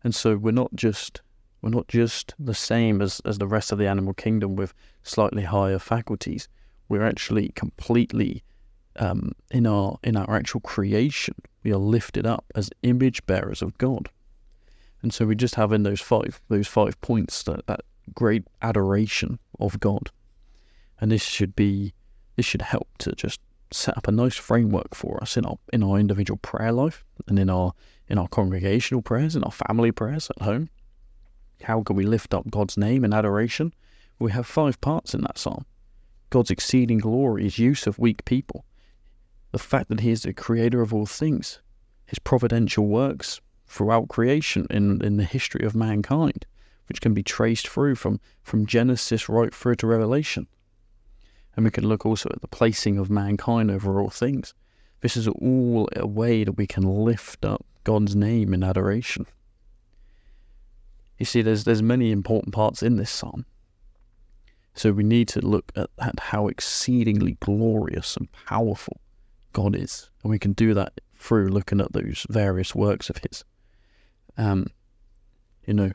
and 0.04 0.14
so 0.14 0.38
we're 0.38 0.52
not 0.52 0.74
just 0.76 1.22
we're 1.62 1.70
not 1.70 1.88
just 1.88 2.34
the 2.40 2.54
same 2.54 3.02
as, 3.02 3.22
as 3.26 3.38
the 3.38 3.48
rest 3.48 3.72
of 3.72 3.78
the 3.78 3.88
animal 3.88 4.14
kingdom 4.14 4.56
with 4.56 4.74
slightly 5.04 5.44
higher 5.44 5.80
faculties. 5.80 6.48
We're 6.88 7.06
actually 7.06 7.50
completely 7.50 8.44
um, 8.98 9.34
in 9.52 9.68
our 9.68 9.98
in 10.04 10.16
our 10.16 10.36
actual 10.36 10.62
creation. 10.62 11.36
We 11.64 11.72
are 11.74 11.78
lifted 11.78 12.26
up 12.26 12.46
as 12.56 12.70
image 12.84 13.26
bearers 13.26 13.62
of 13.62 13.78
God. 13.78 14.10
And 15.02 15.14
so 15.14 15.26
we 15.26 15.36
just 15.36 15.56
have 15.56 15.72
in 15.72 15.84
those 15.84 16.02
five 16.02 16.42
those 16.50 16.68
five 16.68 17.00
points 17.02 17.44
that, 17.44 17.66
that 17.68 17.82
great 18.14 18.44
adoration 18.62 19.40
of 19.60 19.80
God. 19.80 20.12
And 21.02 21.12
this 21.12 21.24
should 21.24 21.56
be 21.56 21.94
this 22.36 22.46
should 22.46 22.62
help 22.62 22.88
to 23.00 23.12
just 23.14 23.40
set 23.72 23.98
up 23.98 24.08
a 24.08 24.12
nice 24.12 24.36
framework 24.36 24.96
for 24.96 25.22
us 25.22 25.38
in 25.38 25.46
our 25.46 25.58
in 25.72 25.84
our 25.84 25.98
individual 25.98 26.38
prayer 26.38 26.72
life 26.72 27.06
and 27.28 27.38
in 27.38 27.50
our 27.50 27.74
in 28.08 28.18
our 28.18 28.28
congregational 28.28 29.02
prayers, 29.02 29.36
in 29.36 29.44
our 29.44 29.52
family 29.52 29.92
prayers 29.92 30.30
at 30.30 30.42
home. 30.42 30.70
How 31.64 31.84
can 31.84 31.96
we 31.96 32.06
lift 32.06 32.34
up 32.34 32.50
God's 32.50 32.78
name 32.78 33.04
in 33.04 33.14
adoration? 33.14 33.74
We 34.18 34.32
have 34.32 34.48
five 34.48 34.80
parts 34.82 35.14
in 35.14 35.22
that 35.22 35.38
psalm. 35.38 35.66
God's 36.30 36.52
exceeding 36.52 37.00
glory 37.00 37.46
is 37.46 37.60
use 37.60 37.88
of 37.88 38.00
weak 38.00 38.26
people. 38.26 38.66
the 39.52 39.60
fact 39.60 39.90
that 39.90 40.02
He 40.02 40.12
is 40.12 40.24
the 40.24 40.34
creator 40.34 40.82
of 40.82 40.94
all 40.94 41.06
things, 41.08 41.60
His 42.06 42.20
providential 42.20 42.86
works 42.86 43.42
throughout 43.66 44.08
creation 44.08 44.68
in, 44.70 45.04
in 45.04 45.18
the 45.18 45.24
history 45.24 45.66
of 45.66 45.76
mankind, 45.76 46.46
which 46.88 47.02
can 47.02 47.14
be 47.14 47.24
traced 47.24 47.68
through 47.68 47.96
from, 47.96 48.20
from 48.44 48.66
Genesis 48.66 49.28
right 49.28 49.54
through 49.54 49.76
to 49.76 49.88
Revelation. 49.88 50.48
And 51.60 51.66
we 51.66 51.72
can 51.72 51.90
look 51.90 52.06
also 52.06 52.30
at 52.30 52.40
the 52.40 52.48
placing 52.48 52.98
of 52.98 53.10
mankind 53.10 53.70
over 53.70 54.00
all 54.00 54.10
things. 54.10 54.54
This 55.02 55.18
is 55.18 55.28
all 55.28 55.90
a 55.94 56.08
way 56.08 56.46
that 56.46 56.54
we 56.54 56.66
can 56.66 56.84
lift 56.84 57.44
up 57.44 57.66
God's 57.84 58.16
name 58.16 58.54
in 58.54 58.64
adoration. 58.64 59.26
You 61.18 61.26
see, 61.26 61.42
there's 61.42 61.66
there's 61.66 61.82
many 61.82 62.12
important 62.14 62.54
parts 62.54 62.82
in 62.82 62.96
this 62.96 63.12
psalm. 63.12 63.46
So 64.74 64.94
we 64.94 65.04
need 65.04 65.28
to 65.28 65.46
look 65.46 65.74
at, 65.76 65.90
at 66.00 66.18
how 66.22 66.48
exceedingly 66.48 67.36
glorious 67.42 68.16
and 68.16 68.32
powerful 68.32 69.02
God 69.52 69.76
is. 69.76 70.10
And 70.24 70.32
we 70.32 70.40
can 70.40 70.54
do 70.54 70.74
that 70.76 71.02
through 71.14 71.50
looking 71.50 71.82
at 71.82 71.92
those 71.92 72.26
various 72.30 72.74
works 72.74 73.10
of 73.10 73.18
His. 73.18 73.44
Um, 74.38 74.68
you 75.68 75.74
know, 75.74 75.92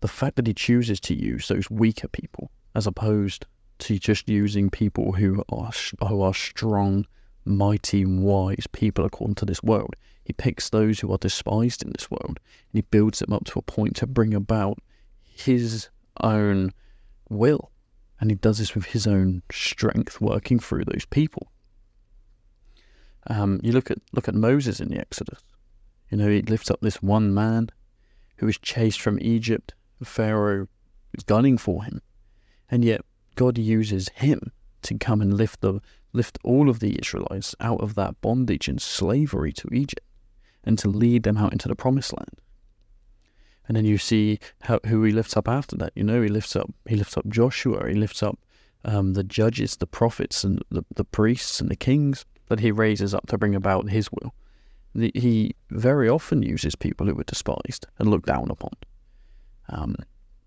the 0.00 0.08
fact 0.08 0.36
that 0.36 0.46
He 0.46 0.52
chooses 0.52 1.00
to 1.00 1.14
use 1.14 1.48
those 1.48 1.70
weaker 1.70 2.08
people 2.08 2.50
as 2.74 2.86
opposed 2.86 3.46
to 3.78 3.98
just 3.98 4.28
using 4.28 4.70
people 4.70 5.12
who 5.12 5.44
are 5.48 5.70
who 6.06 6.22
are 6.22 6.34
strong, 6.34 7.06
mighty, 7.44 8.04
wise 8.04 8.66
people 8.72 9.04
according 9.04 9.36
to 9.36 9.44
this 9.44 9.62
world. 9.62 9.94
He 10.24 10.32
picks 10.32 10.70
those 10.70 11.00
who 11.00 11.12
are 11.12 11.18
despised 11.18 11.82
in 11.82 11.90
this 11.90 12.10
world 12.10 12.40
and 12.48 12.72
he 12.72 12.80
builds 12.80 13.20
them 13.20 13.32
up 13.32 13.44
to 13.44 13.58
a 13.58 13.62
point 13.62 13.96
to 13.96 14.06
bring 14.06 14.34
about 14.34 14.78
his 15.22 15.88
own 16.20 16.72
will. 17.28 17.70
And 18.18 18.30
he 18.30 18.36
does 18.36 18.58
this 18.58 18.74
with 18.74 18.86
his 18.86 19.06
own 19.06 19.42
strength 19.52 20.20
working 20.20 20.58
through 20.58 20.84
those 20.86 21.04
people. 21.04 21.48
Um, 23.28 23.60
you 23.62 23.72
look 23.72 23.90
at 23.90 23.98
look 24.12 24.28
at 24.28 24.34
Moses 24.34 24.80
in 24.80 24.88
the 24.88 24.98
Exodus. 24.98 25.40
You 26.10 26.18
know, 26.18 26.28
he 26.28 26.42
lifts 26.42 26.70
up 26.70 26.80
this 26.80 27.02
one 27.02 27.34
man 27.34 27.70
who 28.36 28.48
is 28.48 28.58
chased 28.58 29.00
from 29.00 29.18
Egypt. 29.20 29.74
Pharaoh 30.02 30.68
is 31.14 31.24
gunning 31.24 31.58
for 31.58 31.84
him. 31.84 32.00
And 32.70 32.84
yet 32.84 33.02
God 33.36 33.58
uses 33.58 34.08
him 34.14 34.52
to 34.82 34.98
come 34.98 35.20
and 35.20 35.34
lift 35.34 35.60
the 35.60 35.80
lift 36.12 36.38
all 36.42 36.68
of 36.68 36.80
the 36.80 36.98
Israelites 37.00 37.54
out 37.60 37.80
of 37.80 37.94
that 37.94 38.20
bondage 38.22 38.68
and 38.68 38.80
slavery 38.80 39.52
to 39.52 39.68
Egypt 39.72 40.06
and 40.64 40.78
to 40.78 40.88
lead 40.88 41.22
them 41.22 41.36
out 41.36 41.52
into 41.52 41.68
the 41.68 41.76
promised 41.76 42.16
land. 42.16 42.40
And 43.68 43.76
then 43.76 43.84
you 43.84 43.98
see 43.98 44.38
how, 44.62 44.80
who 44.86 45.02
he 45.04 45.12
lifts 45.12 45.36
up 45.36 45.48
after 45.48 45.76
that. 45.76 45.92
You 45.94 46.04
know, 46.04 46.22
he 46.22 46.28
lifts 46.28 46.56
up 46.56 46.72
he 46.88 46.96
lifts 46.96 47.16
up 47.16 47.28
Joshua, 47.28 47.88
he 47.88 47.94
lifts 47.94 48.22
up 48.22 48.38
um, 48.84 49.14
the 49.14 49.24
judges, 49.24 49.76
the 49.76 49.86
prophets, 49.86 50.44
and 50.44 50.62
the, 50.70 50.84
the 50.94 51.04
priests 51.04 51.60
and 51.60 51.70
the 51.70 51.76
kings 51.76 52.24
that 52.48 52.60
he 52.60 52.70
raises 52.70 53.14
up 53.14 53.26
to 53.26 53.38
bring 53.38 53.54
about 53.54 53.90
his 53.90 54.08
will. 54.12 54.34
The, 54.94 55.10
he 55.14 55.54
very 55.70 56.08
often 56.08 56.42
uses 56.42 56.74
people 56.76 57.06
who 57.06 57.14
were 57.14 57.24
despised 57.24 57.86
and 57.98 58.08
looked 58.08 58.26
down 58.26 58.50
upon. 58.50 58.72
Um, 59.68 59.96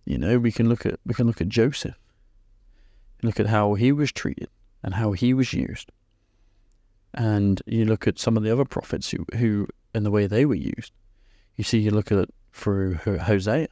you 0.06 0.18
know, 0.18 0.40
we 0.40 0.52
can 0.52 0.70
look 0.70 0.86
at 0.86 1.00
we 1.06 1.14
can 1.14 1.28
look 1.28 1.42
at 1.42 1.50
Joseph. 1.50 2.00
Look 3.22 3.40
at 3.40 3.48
how 3.48 3.74
he 3.74 3.92
was 3.92 4.12
treated 4.12 4.50
and 4.84 4.94
how 4.94 5.12
he 5.12 5.34
was 5.34 5.54
used. 5.54 5.92
And 7.14 7.62
you 7.66 7.86
look 7.86 8.08
at 8.08 8.20
some 8.20 8.38
of 8.38 8.44
the 8.44 8.52
other 8.52 8.66
prophets 8.66 9.10
who, 9.10 9.26
who 9.36 9.68
the 9.94 10.12
way 10.12 10.28
they 10.28 10.46
were 10.46 10.56
used. 10.56 10.94
You 11.56 11.64
see, 11.64 11.80
you 11.80 11.92
look 11.92 12.12
at 12.12 12.20
it 12.20 12.34
through 12.54 12.96
Hosea. 12.96 13.68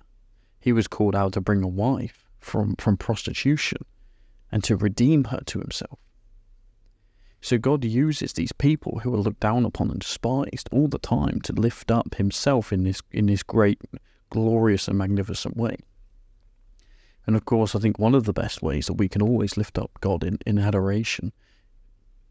He 0.59 0.73
was 0.73 0.87
called 0.87 1.15
out 1.15 1.33
to 1.33 1.41
bring 1.41 1.63
a 1.63 1.67
wife 1.67 2.25
from, 2.39 2.75
from 2.77 2.97
prostitution 2.97 3.79
and 4.51 4.63
to 4.63 4.75
redeem 4.75 5.25
her 5.25 5.41
to 5.45 5.59
himself. 5.59 5.99
So 7.41 7.57
God 7.57 7.85
uses 7.85 8.33
these 8.33 8.51
people 8.51 8.99
who 8.99 9.13
are 9.13 9.19
looked 9.19 9.39
down 9.39 9.63
upon 9.63 9.91
and 9.91 9.99
despised 9.99 10.69
all 10.71 10.87
the 10.87 10.97
time 10.97 11.39
to 11.41 11.53
lift 11.53 11.91
up 11.91 12.15
himself 12.15 12.73
in 12.73 12.83
this 12.83 13.01
in 13.11 13.27
this 13.27 13.43
great, 13.43 13.79
glorious 14.29 14.87
and 14.87 14.97
magnificent 14.97 15.55
way. 15.55 15.77
And 17.27 17.35
of 17.35 17.43
course, 17.43 17.75
I 17.75 17.79
think 17.79 17.99
one 17.99 18.15
of 18.15 18.23
the 18.23 18.31
best 18.31 18.61
ways 18.61 18.87
that 18.87 18.93
we 18.93 19.09
can 19.09 19.21
always 19.21 19.57
lift 19.57 19.77
up 19.77 19.91
God 19.99 20.23
in, 20.23 20.39
in 20.45 20.57
adoration, 20.57 21.33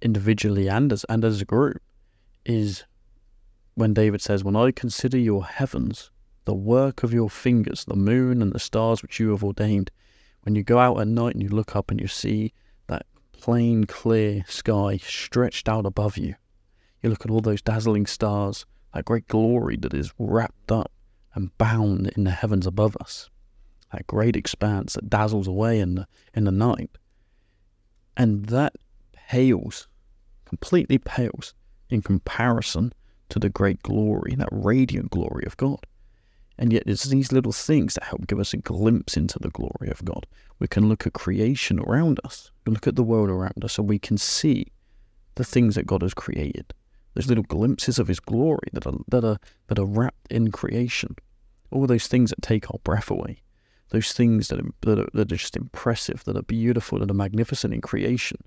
individually 0.00 0.68
and 0.68 0.90
as, 0.90 1.04
and 1.10 1.22
as 1.22 1.42
a 1.42 1.44
group, 1.44 1.82
is 2.46 2.84
when 3.74 3.92
David 3.92 4.22
says, 4.22 4.42
When 4.42 4.56
I 4.56 4.70
consider 4.70 5.18
your 5.18 5.44
heavens, 5.44 6.10
the 6.46 6.54
work 6.54 7.02
of 7.02 7.12
your 7.12 7.28
fingers, 7.28 7.84
the 7.84 7.94
moon 7.94 8.40
and 8.40 8.52
the 8.52 8.58
stars 8.58 9.02
which 9.02 9.20
you 9.20 9.30
have 9.30 9.44
ordained, 9.44 9.90
when 10.42 10.54
you 10.54 10.62
go 10.62 10.78
out 10.78 10.98
at 10.98 11.08
night 11.08 11.34
and 11.34 11.42
you 11.42 11.50
look 11.50 11.76
up 11.76 11.90
and 11.90 12.00
you 12.00 12.06
see 12.06 12.54
that 12.86 13.04
plain, 13.32 13.84
clear 13.84 14.44
sky 14.48 14.96
stretched 14.96 15.68
out 15.68 15.84
above 15.84 16.16
you, 16.16 16.36
you 17.02 17.10
look 17.10 17.26
at 17.26 17.30
all 17.30 17.42
those 17.42 17.60
dazzling 17.60 18.06
stars, 18.06 18.64
that 18.94 19.04
great 19.04 19.28
glory 19.28 19.76
that 19.76 19.92
is 19.92 20.14
wrapped 20.18 20.72
up 20.72 20.90
and 21.34 21.56
bound 21.58 22.06
in 22.16 22.24
the 22.24 22.30
heavens 22.30 22.66
above 22.66 22.96
us 22.98 23.28
that 23.92 24.06
great 24.06 24.36
expanse 24.36 24.94
that 24.94 25.10
dazzles 25.10 25.46
away 25.46 25.80
in 25.80 25.94
the 25.94 26.06
in 26.34 26.44
the 26.44 26.52
night. 26.52 26.90
And 28.16 28.46
that 28.46 28.74
pales, 29.28 29.88
completely 30.44 30.98
pales 30.98 31.54
in 31.90 32.02
comparison 32.02 32.92
to 33.28 33.38
the 33.38 33.50
great 33.50 33.82
glory, 33.82 34.34
that 34.36 34.48
radiant 34.50 35.10
glory 35.10 35.44
of 35.46 35.56
God. 35.56 35.86
And 36.58 36.72
yet 36.72 36.84
it's 36.86 37.04
these 37.04 37.32
little 37.32 37.52
things 37.52 37.94
that 37.94 38.04
help 38.04 38.26
give 38.26 38.38
us 38.38 38.54
a 38.54 38.58
glimpse 38.58 39.16
into 39.16 39.38
the 39.38 39.50
glory 39.50 39.90
of 39.90 40.04
God. 40.04 40.26
We 40.58 40.66
can 40.66 40.88
look 40.88 41.06
at 41.06 41.12
creation 41.12 41.78
around 41.80 42.18
us, 42.24 42.50
we 42.66 42.72
look 42.72 42.86
at 42.86 42.96
the 42.96 43.02
world 43.02 43.28
around 43.28 43.62
us, 43.62 43.78
and 43.78 43.88
we 43.88 43.98
can 43.98 44.16
see 44.16 44.66
the 45.34 45.44
things 45.44 45.74
that 45.74 45.86
God 45.86 46.00
has 46.02 46.14
created. 46.14 46.72
Those 47.14 47.28
little 47.28 47.44
glimpses 47.44 47.98
of 47.98 48.08
his 48.08 48.20
glory 48.20 48.68
that 48.72 48.86
are 48.86 48.94
that 49.08 49.24
are 49.24 49.38
that 49.68 49.78
are 49.78 49.86
wrapped 49.86 50.30
in 50.30 50.50
creation. 50.50 51.16
All 51.70 51.86
those 51.86 52.06
things 52.06 52.30
that 52.30 52.42
take 52.42 52.70
our 52.70 52.78
breath 52.84 53.10
away 53.10 53.42
those 53.90 54.12
things 54.12 54.48
that 54.48 54.60
are, 54.60 54.70
that 54.82 54.98
are, 54.98 55.08
that 55.14 55.32
are 55.32 55.36
just 55.36 55.56
impressive, 55.56 56.24
that 56.24 56.36
are 56.36 56.42
beautiful, 56.42 56.98
that 56.98 57.10
are 57.10 57.14
magnificent 57.14 57.72
in 57.72 57.80
creation, 57.80 58.38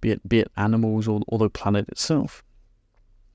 be 0.00 0.10
it 0.10 0.28
be 0.28 0.40
it 0.40 0.50
animals 0.56 1.06
or, 1.06 1.20
or 1.28 1.38
the 1.38 1.50
planet 1.50 1.88
itself. 1.88 2.42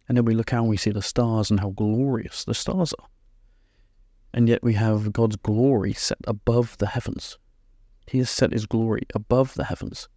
And 0.07 0.17
then 0.17 0.25
we 0.25 0.36
look 0.36 0.53
out 0.53 0.62
and 0.62 0.69
we 0.69 0.77
see 0.77 0.91
the 0.91 1.01
stars 1.01 1.50
and 1.50 1.60
how 1.60 1.69
glorious 1.69 2.43
the 2.43 2.53
stars 2.53 2.93
are. 3.00 3.07
And 4.33 4.50
yet 4.50 4.63
we 4.63 4.74
have 4.74 5.13
God's 5.13 5.36
glory 5.36 5.93
set 5.93 6.17
above 6.25 6.77
the 6.79 6.88
heavens. 6.88 7.38
He 8.07 8.17
has 8.17 8.29
set 8.29 8.51
his 8.51 8.65
glory 8.65 9.03
above 9.13 9.53
the 9.53 9.65
heavens. 9.65 10.10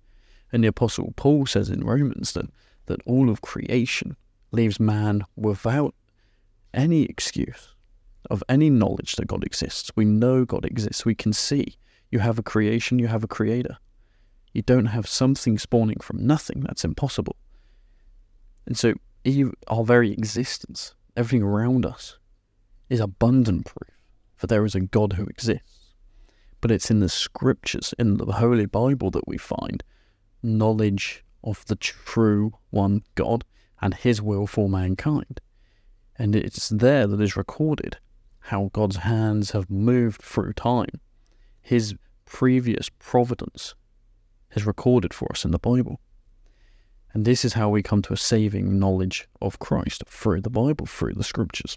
And 0.53 0.65
the 0.65 0.69
Apostle 0.69 1.13
Paul 1.17 1.47
says 1.47 1.69
in 1.69 1.85
Romans 1.85 2.33
that, 2.33 2.47
that 2.87 3.01
all 3.05 3.29
of 3.29 3.43
creation 3.43 4.17
leaves 4.53 4.81
man 4.81 5.25
without 5.37 5.95
any 6.73 7.05
excuse 7.05 7.76
of 8.31 8.43
any 8.49 8.71
knowledge 8.71 9.17
that 9.17 9.27
God 9.27 9.45
exists. 9.45 9.91
We 9.97 10.05
know 10.05 10.45
God 10.45 10.65
exists. 10.65 11.05
We 11.05 11.15
can 11.15 11.33
see. 11.33 11.77
You 12.11 12.21
have 12.21 12.39
a 12.39 12.43
creation, 12.43 12.99
you 12.99 13.09
have 13.09 13.25
a 13.25 13.29
creator. 13.29 13.79
You 14.53 14.63
don't 14.63 14.87
have 14.87 15.07
something 15.07 15.59
spawning 15.59 15.99
from 16.01 16.27
nothing. 16.27 16.61
That's 16.61 16.85
impossible. 16.85 17.37
And 18.65 18.77
so, 18.77 18.95
our 19.69 19.85
very 19.85 20.13
existence, 20.13 20.95
everything 21.17 21.43
around 21.43 21.85
us, 21.85 22.19
is 22.89 23.01
abundant 23.01 23.67
proof 23.67 23.97
for 24.37 24.47
there 24.47 24.65
is 24.65 24.75
a 24.75 24.81
God 24.81 25.15
who 25.15 25.25
exists. 25.25 25.95
But 26.61 26.71
it's 26.71 26.91
in 26.91 27.01
the 27.01 27.09
scriptures, 27.09 27.95
in 27.99 28.17
the 28.17 28.27
Holy 28.33 28.67
Bible, 28.67 29.11
that 29.11 29.27
we 29.27 29.39
find 29.39 29.83
knowledge 30.43 31.25
of 31.43 31.65
the 31.67 31.77
true 31.77 32.53
one 32.71 33.03
God 33.15 33.45
and 33.81 33.95
his 33.95 34.23
will 34.23 34.47
for 34.47 34.69
mankind. 34.69 35.41
And 36.19 36.35
it's 36.35 36.69
there 36.69 37.07
that 37.07 37.21
is 37.21 37.37
recorded 37.37 37.99
how 38.47 38.71
God's 38.73 38.97
hands 38.97 39.51
have 39.51 39.69
moved 39.69 40.23
through 40.23 40.53
time. 40.53 41.01
His 41.63 41.95
previous 42.27 42.89
providence 43.01 43.75
is 44.53 44.65
recorded 44.65 45.13
for 45.13 45.31
us 45.33 45.45
in 45.45 45.51
the 45.51 45.59
Bible. 45.59 46.01
And 47.13 47.25
this 47.25 47.45
is 47.45 47.55
how 47.55 47.69
we 47.69 47.83
come 47.83 48.03
to 48.03 48.13
a 48.13 48.17
saving 48.17 48.79
knowledge 48.79 49.27
of 49.43 49.59
Christ 49.59 50.05
through 50.07 50.43
the 50.43 50.51
Bible, 50.51 50.87
through 50.87 51.15
the 51.15 51.25
scriptures. 51.25 51.77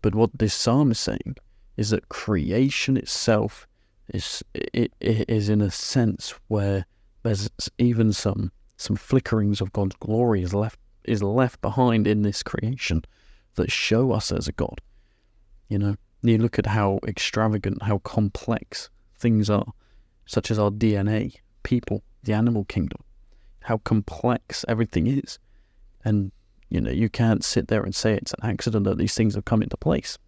But 0.00 0.16
what 0.16 0.30
this 0.36 0.54
psalm 0.54 0.90
is 0.90 0.98
saying 0.98 1.36
is 1.76 1.90
that 1.90 2.08
creation 2.08 2.96
itself 2.96 3.68
is 4.08 4.42
it, 4.54 4.92
it 5.00 5.30
is 5.30 5.48
in 5.48 5.60
a 5.60 5.70
sense 5.70 6.34
where 6.48 6.84
there's 7.22 7.48
even 7.78 8.12
some 8.12 8.50
some 8.76 8.96
flickerings 8.96 9.60
of 9.60 9.72
God's 9.72 9.94
glory 9.96 10.42
is 10.42 10.52
left 10.52 10.80
is 11.04 11.22
left 11.22 11.60
behind 11.60 12.08
in 12.08 12.22
this 12.22 12.42
creation 12.42 13.04
that 13.54 13.70
show 13.70 14.10
us 14.10 14.32
as 14.32 14.48
a 14.48 14.52
God. 14.52 14.80
You 15.68 15.78
know, 15.78 15.96
you 16.22 16.38
look 16.38 16.58
at 16.58 16.66
how 16.66 17.00
extravagant, 17.06 17.82
how 17.82 17.98
complex 17.98 18.90
things 19.18 19.50
are, 19.50 19.72
such 20.26 20.50
as 20.50 20.58
our 20.58 20.70
DNA, 20.70 21.36
people, 21.62 22.02
the 22.22 22.32
animal 22.32 22.64
kingdom, 22.64 23.00
how 23.60 23.78
complex 23.78 24.64
everything 24.68 25.06
is. 25.06 25.38
And, 26.04 26.32
you 26.68 26.80
know, 26.80 26.90
you 26.90 27.08
can't 27.08 27.44
sit 27.44 27.68
there 27.68 27.82
and 27.82 27.94
say 27.94 28.14
it's 28.14 28.32
an 28.34 28.50
accident 28.50 28.84
that 28.84 28.98
these 28.98 29.14
things 29.14 29.34
have 29.34 29.44
come 29.44 29.62
into 29.62 29.76
place. 29.76 30.18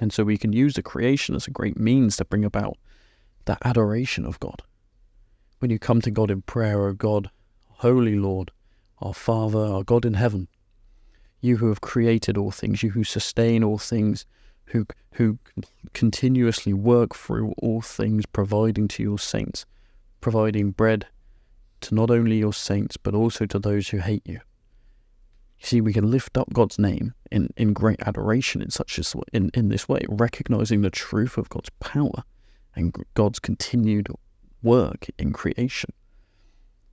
And 0.00 0.12
so 0.12 0.24
we 0.24 0.38
can 0.38 0.52
use 0.52 0.74
the 0.74 0.82
creation 0.82 1.34
as 1.34 1.46
a 1.46 1.50
great 1.50 1.78
means 1.78 2.16
to 2.16 2.24
bring 2.24 2.44
about 2.44 2.76
that 3.46 3.58
adoration 3.64 4.24
of 4.24 4.38
God. 4.40 4.62
When 5.58 5.70
you 5.70 5.78
come 5.78 6.00
to 6.02 6.10
God 6.10 6.30
in 6.30 6.42
prayer, 6.42 6.86
oh 6.86 6.92
God, 6.92 7.30
Holy 7.66 8.16
Lord, 8.16 8.50
our 9.00 9.14
Father, 9.14 9.58
our 9.58 9.82
God 9.82 10.04
in 10.04 10.14
heaven, 10.14 10.48
you 11.40 11.56
who 11.56 11.68
have 11.68 11.80
created 11.80 12.36
all 12.36 12.50
things, 12.50 12.82
you 12.82 12.90
who 12.90 13.04
sustain 13.04 13.62
all 13.62 13.78
things, 13.78 14.26
who, 14.66 14.86
who 15.14 15.38
continuously 15.94 16.72
work 16.72 17.14
through 17.14 17.54
all 17.58 17.80
things, 17.80 18.26
providing 18.26 18.88
to 18.88 19.02
your 19.02 19.18
saints, 19.18 19.64
providing 20.20 20.70
bread 20.70 21.06
to 21.80 21.94
not 21.94 22.10
only 22.10 22.38
your 22.38 22.52
saints, 22.52 22.96
but 22.96 23.14
also 23.14 23.46
to 23.46 23.58
those 23.58 23.88
who 23.88 23.98
hate 23.98 24.26
you. 24.26 24.40
You 25.60 25.66
see, 25.66 25.80
we 25.80 25.92
can 25.92 26.10
lift 26.10 26.36
up 26.38 26.52
God's 26.52 26.78
name 26.78 27.14
in, 27.30 27.52
in 27.56 27.72
great 27.72 28.00
adoration 28.02 28.62
in 28.62 28.70
such 28.70 28.98
a, 28.98 29.04
in, 29.32 29.50
in 29.54 29.68
this 29.68 29.88
way, 29.88 30.02
recognizing 30.08 30.82
the 30.82 30.90
truth 30.90 31.36
of 31.36 31.48
God's 31.48 31.70
power 31.80 32.22
and 32.74 32.94
God's 33.14 33.38
continued 33.40 34.08
work 34.62 35.06
in 35.18 35.32
creation. 35.32 35.90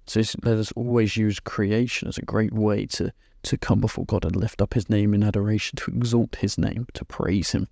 So 0.08 0.22
let 0.44 0.58
us 0.58 0.72
always 0.74 1.18
use 1.18 1.40
creation 1.40 2.08
as 2.08 2.18
a 2.18 2.24
great 2.24 2.54
way 2.54 2.86
to, 2.88 3.12
to 3.44 3.58
come 3.58 3.82
before 3.82 4.06
God 4.06 4.24
and 4.24 4.36
lift 4.36 4.62
up 4.62 4.74
his 4.74 4.90
name 4.90 5.14
in 5.14 5.24
adoration, 5.24 5.78
to 5.78 5.92
exalt 5.92 6.38
his 6.38 6.58
name, 6.58 6.88
to 6.94 7.06
praise 7.06 7.52
him. 7.52 7.68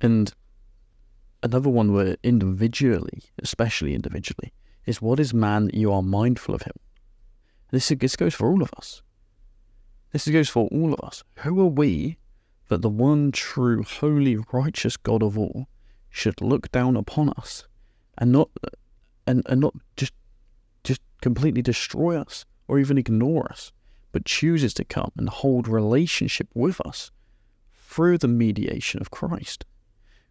And 0.00 0.32
another 1.42 1.70
one 1.70 1.92
where 1.92 2.16
individually, 2.22 3.24
especially 3.42 3.94
individually, 3.94 4.52
is 4.86 5.02
what 5.02 5.20
is 5.20 5.34
man 5.34 5.66
that 5.66 5.74
you 5.74 5.92
are 5.92 6.02
mindful 6.02 6.54
of 6.54 6.62
him? 6.62 6.74
This, 7.70 7.88
this 7.88 8.16
goes 8.16 8.34
for 8.34 8.50
all 8.50 8.62
of 8.62 8.70
us. 8.76 9.02
This 10.12 10.28
goes 10.28 10.48
for 10.48 10.68
all 10.68 10.92
of 10.92 11.00
us. 11.00 11.24
Who 11.38 11.60
are 11.60 11.66
we 11.66 12.18
that 12.68 12.82
the 12.82 12.88
one 12.88 13.32
true, 13.32 13.82
holy, 13.82 14.36
righteous 14.52 14.96
God 14.96 15.22
of 15.22 15.38
all 15.38 15.68
should 16.10 16.40
look 16.40 16.70
down 16.70 16.96
upon 16.96 17.30
us 17.30 17.66
and 18.18 18.30
not 18.30 18.50
and, 19.26 19.42
and 19.46 19.60
not 19.60 19.74
just 19.96 20.12
just 20.84 21.00
completely 21.20 21.62
destroy 21.62 22.20
us 22.20 22.44
or 22.66 22.78
even 22.78 22.98
ignore 22.98 23.50
us, 23.50 23.72
but 24.10 24.24
chooses 24.24 24.74
to 24.74 24.84
come 24.84 25.12
and 25.16 25.28
hold 25.28 25.68
relationship 25.68 26.48
with 26.54 26.80
us 26.84 27.10
through 27.74 28.18
the 28.18 28.28
mediation 28.28 29.00
of 29.00 29.10
Christ. 29.10 29.64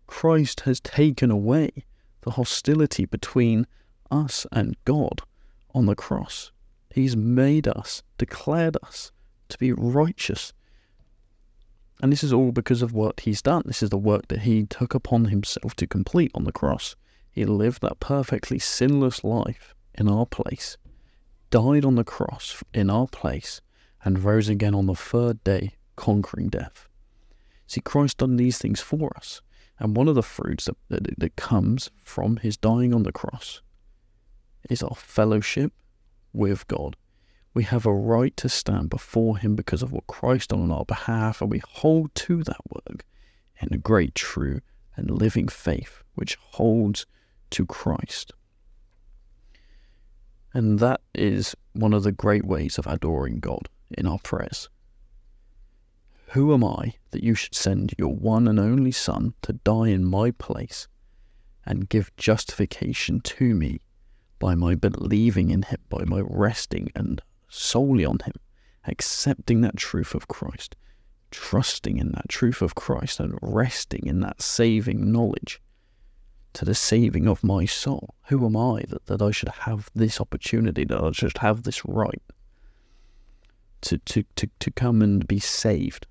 Christ 0.07 0.61
has 0.61 0.79
taken 0.81 1.31
away 1.31 1.71
the 2.21 2.31
hostility 2.31 3.05
between 3.05 3.65
us 4.09 4.45
and 4.51 4.75
God 4.85 5.21
on 5.73 5.85
the 5.85 5.95
cross. 5.95 6.51
He's 6.93 7.15
made 7.15 7.67
us, 7.67 8.03
declared 8.17 8.77
us 8.83 9.11
to 9.49 9.57
be 9.57 9.71
righteous. 9.71 10.53
And 12.01 12.11
this 12.11 12.23
is 12.23 12.33
all 12.33 12.51
because 12.51 12.81
of 12.81 12.93
what 12.93 13.21
he's 13.21 13.41
done. 13.41 13.63
This 13.65 13.83
is 13.83 13.89
the 13.89 13.97
work 13.97 14.27
that 14.27 14.41
he 14.41 14.65
took 14.65 14.93
upon 14.93 15.25
himself 15.25 15.75
to 15.75 15.87
complete 15.87 16.31
on 16.33 16.43
the 16.43 16.51
cross. 16.51 16.95
He 17.31 17.45
lived 17.45 17.81
that 17.81 17.99
perfectly 17.99 18.59
sinless 18.59 19.23
life 19.23 19.73
in 19.95 20.09
our 20.09 20.25
place, 20.25 20.77
died 21.49 21.85
on 21.85 21.95
the 21.95 22.03
cross 22.03 22.63
in 22.73 22.89
our 22.89 23.07
place, 23.07 23.61
and 24.03 24.23
rose 24.23 24.49
again 24.49 24.75
on 24.75 24.85
the 24.85 24.95
third 24.95 25.43
day, 25.43 25.75
conquering 25.95 26.49
death. 26.49 26.87
See, 27.67 27.81
Christ 27.81 28.17
done 28.17 28.35
these 28.35 28.57
things 28.57 28.81
for 28.81 29.15
us. 29.15 29.41
And 29.79 29.95
one 29.95 30.07
of 30.07 30.15
the 30.15 30.23
fruits 30.23 30.65
that, 30.65 30.75
that, 30.89 31.19
that 31.19 31.35
comes 31.35 31.89
from 32.03 32.37
his 32.37 32.57
dying 32.57 32.93
on 32.93 33.03
the 33.03 33.11
cross 33.11 33.61
is 34.69 34.83
our 34.83 34.95
fellowship 34.95 35.73
with 36.33 36.67
God. 36.67 36.95
We 37.53 37.63
have 37.63 37.85
a 37.85 37.93
right 37.93 38.35
to 38.37 38.47
stand 38.47 38.89
before 38.89 39.37
Him 39.37 39.55
because 39.55 39.83
of 39.83 39.91
what 39.91 40.07
Christ 40.07 40.49
done 40.49 40.61
on 40.61 40.71
our 40.71 40.85
behalf, 40.85 41.41
and 41.41 41.51
we 41.51 41.61
hold 41.67 42.15
to 42.15 42.43
that 42.43 42.61
work 42.69 43.05
in 43.59 43.73
a 43.73 43.77
great, 43.77 44.15
true, 44.15 44.61
and 44.95 45.11
living 45.11 45.47
faith 45.47 46.03
which 46.15 46.35
holds 46.35 47.05
to 47.51 47.65
Christ. 47.65 48.33
And 50.53 50.79
that 50.79 51.01
is 51.13 51.55
one 51.73 51.93
of 51.93 52.03
the 52.03 52.11
great 52.11 52.45
ways 52.45 52.77
of 52.77 52.87
adoring 52.87 53.39
God 53.39 53.69
in 53.91 54.05
our 54.05 54.19
prayers. 54.19 54.69
Who 56.29 56.53
am 56.53 56.63
I 56.63 56.95
that 57.11 57.23
you 57.23 57.35
should 57.35 57.55
send 57.55 57.93
your 57.97 58.13
one 58.13 58.47
and 58.47 58.59
only 58.59 58.91
Son 58.91 59.33
to 59.41 59.53
die 59.53 59.89
in 59.89 60.05
my 60.05 60.31
place 60.31 60.87
and 61.65 61.89
give 61.89 62.15
justification 62.15 63.19
to 63.21 63.53
me 63.53 63.81
by 64.39 64.55
my 64.55 64.75
believing 64.75 65.51
in 65.51 65.63
Him, 65.63 65.79
by 65.89 66.03
my 66.05 66.21
resting 66.21 66.89
and 66.95 67.21
solely 67.49 68.05
on 68.05 68.19
Him, 68.25 68.33
accepting 68.85 69.61
that 69.61 69.77
truth 69.77 70.15
of 70.15 70.27
Christ, 70.27 70.75
trusting 71.31 71.97
in 71.97 72.11
that 72.13 72.29
truth 72.29 72.61
of 72.61 72.75
Christ, 72.75 73.19
and 73.19 73.37
resting 73.41 74.05
in 74.05 74.21
that 74.21 74.41
saving 74.41 75.11
knowledge 75.11 75.61
to 76.53 76.65
the 76.65 76.75
saving 76.75 77.27
of 77.27 77.43
my 77.43 77.65
soul. 77.65 78.15
Who 78.27 78.45
am 78.45 78.57
I 78.57 78.83
that, 78.89 79.05
that 79.07 79.21
I 79.21 79.31
should 79.31 79.49
have 79.49 79.89
this 79.95 80.19
opportunity, 80.19 80.85
that 80.85 81.01
I 81.01 81.11
should 81.11 81.37
have 81.39 81.63
this 81.63 81.85
right 81.85 82.21
to, 83.81 83.97
to, 83.97 84.23
to, 84.35 84.49
to 84.59 84.71
come 84.71 85.01
and 85.01 85.27
be 85.27 85.39
saved, 85.39 86.07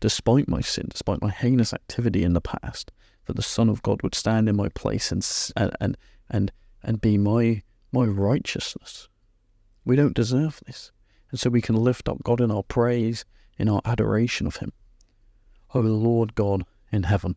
despite 0.00 0.48
my 0.48 0.60
sin, 0.60 0.86
despite 0.90 1.22
my 1.22 1.30
heinous 1.30 1.72
activity 1.72 2.22
in 2.22 2.32
the 2.32 2.40
past, 2.40 2.92
that 3.26 3.36
the 3.36 3.42
Son 3.42 3.68
of 3.68 3.82
God 3.82 4.02
would 4.02 4.14
stand 4.14 4.48
in 4.48 4.56
my 4.56 4.68
place 4.68 5.10
and, 5.12 5.26
and, 5.80 5.96
and 6.30 6.52
and 6.82 7.00
be 7.00 7.18
my 7.18 7.62
my 7.92 8.04
righteousness. 8.04 9.08
We 9.84 9.96
don't 9.96 10.14
deserve 10.14 10.60
this. 10.66 10.92
And 11.30 11.38
so 11.38 11.50
we 11.50 11.60
can 11.60 11.76
lift 11.76 12.08
up 12.08 12.22
God 12.22 12.40
in 12.40 12.50
our 12.50 12.62
praise, 12.62 13.24
in 13.58 13.68
our 13.68 13.82
adoration 13.84 14.46
of 14.46 14.56
Him. 14.56 14.72
O 15.74 15.80
Lord 15.80 16.34
God 16.34 16.64
in 16.90 17.04
heaven, 17.04 17.36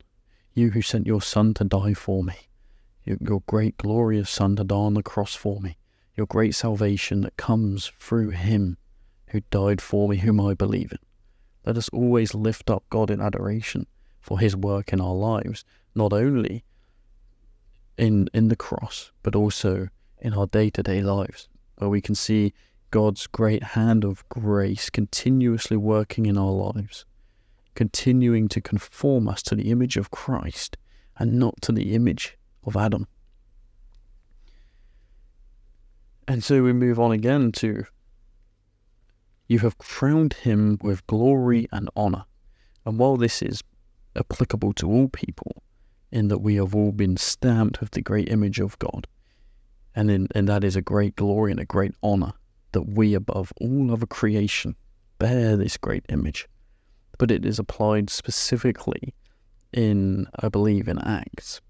you 0.55 0.71
who 0.71 0.81
sent 0.81 1.05
your 1.05 1.21
Son 1.21 1.53
to 1.53 1.63
die 1.63 1.93
for 1.93 2.23
me, 2.23 2.33
your 3.03 3.41
great 3.45 3.77
glorious 3.77 4.29
Son 4.29 4.55
to 4.55 4.63
die 4.63 4.75
on 4.75 4.95
the 4.95 5.03
cross 5.03 5.35
for 5.35 5.59
me, 5.59 5.77
your 6.15 6.25
great 6.25 6.55
salvation 6.55 7.21
that 7.21 7.37
comes 7.37 7.91
through 7.99 8.29
Him 8.29 8.77
who 9.27 9.41
died 9.51 9.81
for 9.81 10.07
me, 10.07 10.17
whom 10.17 10.39
I 10.39 10.53
believe 10.53 10.91
in. 10.91 10.99
Let 11.65 11.77
us 11.77 11.89
always 11.89 12.33
lift 12.33 12.69
up 12.69 12.83
God 12.89 13.11
in 13.11 13.19
adoration 13.19 13.85
for 14.21 14.39
His 14.39 14.55
work 14.55 14.93
in 14.93 15.01
our 15.01 15.13
lives, 15.13 15.65
not 15.93 16.13
only 16.13 16.63
in 17.97 18.29
in 18.33 18.47
the 18.47 18.55
cross, 18.55 19.11
but 19.23 19.35
also 19.35 19.89
in 20.19 20.33
our 20.33 20.47
day 20.47 20.69
to 20.69 20.81
day 20.81 21.01
lives, 21.01 21.49
where 21.77 21.89
we 21.89 22.01
can 22.01 22.15
see 22.15 22.53
God's 22.91 23.27
great 23.27 23.63
hand 23.63 24.05
of 24.05 24.27
grace 24.29 24.89
continuously 24.89 25.75
working 25.75 26.25
in 26.25 26.37
our 26.37 26.51
lives, 26.51 27.05
continuing 27.75 28.47
to 28.49 28.61
conform 28.61 29.27
us 29.27 29.43
to 29.43 29.55
the 29.55 29.69
image 29.69 29.97
of 29.97 30.11
Christ 30.11 30.77
and 31.17 31.33
not 31.33 31.61
to 31.61 31.71
the 31.71 31.93
image 31.93 32.37
of 32.63 32.75
Adam. 32.75 33.07
And 36.27 36.43
so 36.43 36.63
we 36.63 36.73
move 36.73 36.99
on 36.99 37.11
again 37.11 37.51
to 37.53 37.85
you 39.47 39.59
have 39.59 39.77
crowned 39.77 40.33
him 40.33 40.79
with 40.81 41.05
glory 41.05 41.67
and 41.71 41.89
honor. 41.95 42.25
And 42.85 42.97
while 42.97 43.15
this 43.15 43.41
is 43.43 43.61
applicable 44.15 44.73
to 44.73 44.89
all 44.89 45.07
people, 45.09 45.61
in 46.11 46.29
that 46.29 46.39
we 46.39 46.55
have 46.55 46.73
all 46.73 46.91
been 46.91 47.17
stamped 47.17 47.81
with 47.81 47.91
the 47.91 48.01
great 48.01 48.29
image 48.29 48.59
of 48.59 48.79
God. 48.79 49.05
And, 49.95 50.09
in, 50.09 50.27
and 50.33 50.47
that 50.47 50.63
is 50.63 50.75
a 50.75 50.81
great 50.81 51.15
glory 51.15 51.51
and 51.51 51.59
a 51.59 51.65
great 51.65 51.93
honor 52.01 52.33
that 52.71 52.83
we, 52.83 53.13
above 53.13 53.51
all 53.59 53.91
other 53.91 54.05
creation, 54.05 54.75
bear 55.19 55.55
this 55.57 55.77
great 55.77 56.05
image. 56.09 56.47
But 57.17 57.31
it 57.31 57.45
is 57.45 57.59
applied 57.59 58.09
specifically 58.09 59.13
in, 59.71 60.27
I 60.39 60.49
believe, 60.49 60.87
in 60.87 60.99
Acts 60.99 61.61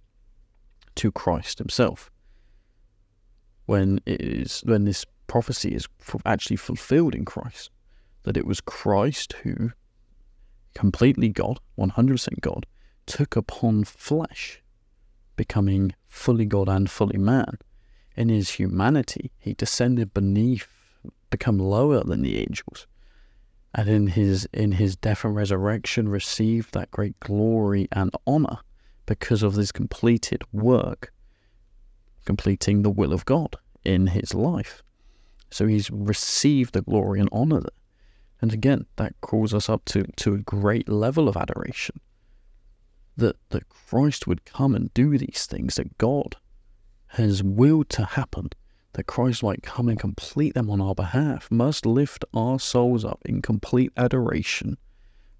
to 0.95 1.12
Christ 1.12 1.60
himself. 1.60 2.10
When 3.65 3.99
it 4.05 4.21
is 4.21 4.62
when 4.65 4.86
this 4.86 5.05
prophecy 5.27 5.73
is 5.73 5.88
actually 6.25 6.58
fulfilled 6.58 7.15
in 7.15 7.25
Christ, 7.25 7.71
that 8.23 8.38
it 8.38 8.45
was 8.45 8.62
Christ 8.62 9.34
who, 9.43 9.71
completely 10.73 11.29
God, 11.29 11.60
100% 11.77 12.41
God, 12.41 12.65
took 13.05 13.36
upon 13.36 13.84
flesh, 13.84 14.62
becoming 15.36 15.93
fully 16.08 16.45
God 16.45 16.69
and 16.69 16.89
fully 16.89 17.17
man. 17.17 17.58
In 18.15 18.29
his 18.29 18.51
humanity, 18.51 19.31
he 19.38 19.53
descended 19.53 20.13
beneath, 20.13 20.67
become 21.29 21.60
lower 21.60 22.03
than 22.03 22.21
the 22.21 22.39
angels, 22.39 22.88
and 23.77 23.89
in 23.89 24.07
his 24.07 24.47
in 24.53 24.71
his 24.71 24.95
death 24.95 25.25
and 25.25 25.35
resurrection 25.35 26.07
received 26.07 26.73
that 26.73 26.89
great 26.91 27.19
glory 27.19 27.88
and 27.91 28.09
honor 28.25 28.59
because 29.05 29.43
of 29.43 29.55
his 29.55 29.71
completed 29.71 30.41
work, 30.51 31.13
completing 32.23 32.81
the 32.81 32.89
will 32.89 33.13
of 33.13 33.25
God 33.25 33.57
in 33.83 34.07
his 34.07 34.33
life. 34.33 34.81
So 35.51 35.67
he's 35.67 35.91
received 35.91 36.73
the 36.73 36.81
glory 36.81 37.19
and 37.19 37.29
honor. 37.31 37.61
And 38.41 38.51
again, 38.51 38.85
that 38.95 39.13
calls 39.21 39.53
us 39.53 39.69
up 39.69 39.85
to, 39.85 40.03
to 40.17 40.33
a 40.33 40.39
great 40.39 40.89
level 40.89 41.27
of 41.27 41.38
adoration 41.38 41.99
that, 43.17 43.38
that 43.49 43.69
Christ 43.69 44.25
would 44.25 44.45
come 44.45 44.73
and 44.73 44.93
do 44.93 45.17
these 45.17 45.45
things, 45.49 45.75
that 45.75 45.97
God 45.97 46.35
has 47.07 47.43
willed 47.43 47.89
to 47.91 48.05
happen, 48.05 48.49
that 48.95 49.08
Christ 49.08 49.43
might 49.43 49.62
come 49.62 49.89
and 49.89 49.99
complete 49.99 50.53
them 50.53 50.69
on 50.69 50.79
our 50.79 50.95
behalf, 50.95 51.51
must 51.51 51.86
lift 51.86 52.23
our 52.34 52.60
souls 52.60 53.03
up 53.03 53.19
in 53.25 53.41
complete 53.41 53.91
adoration 53.97 54.77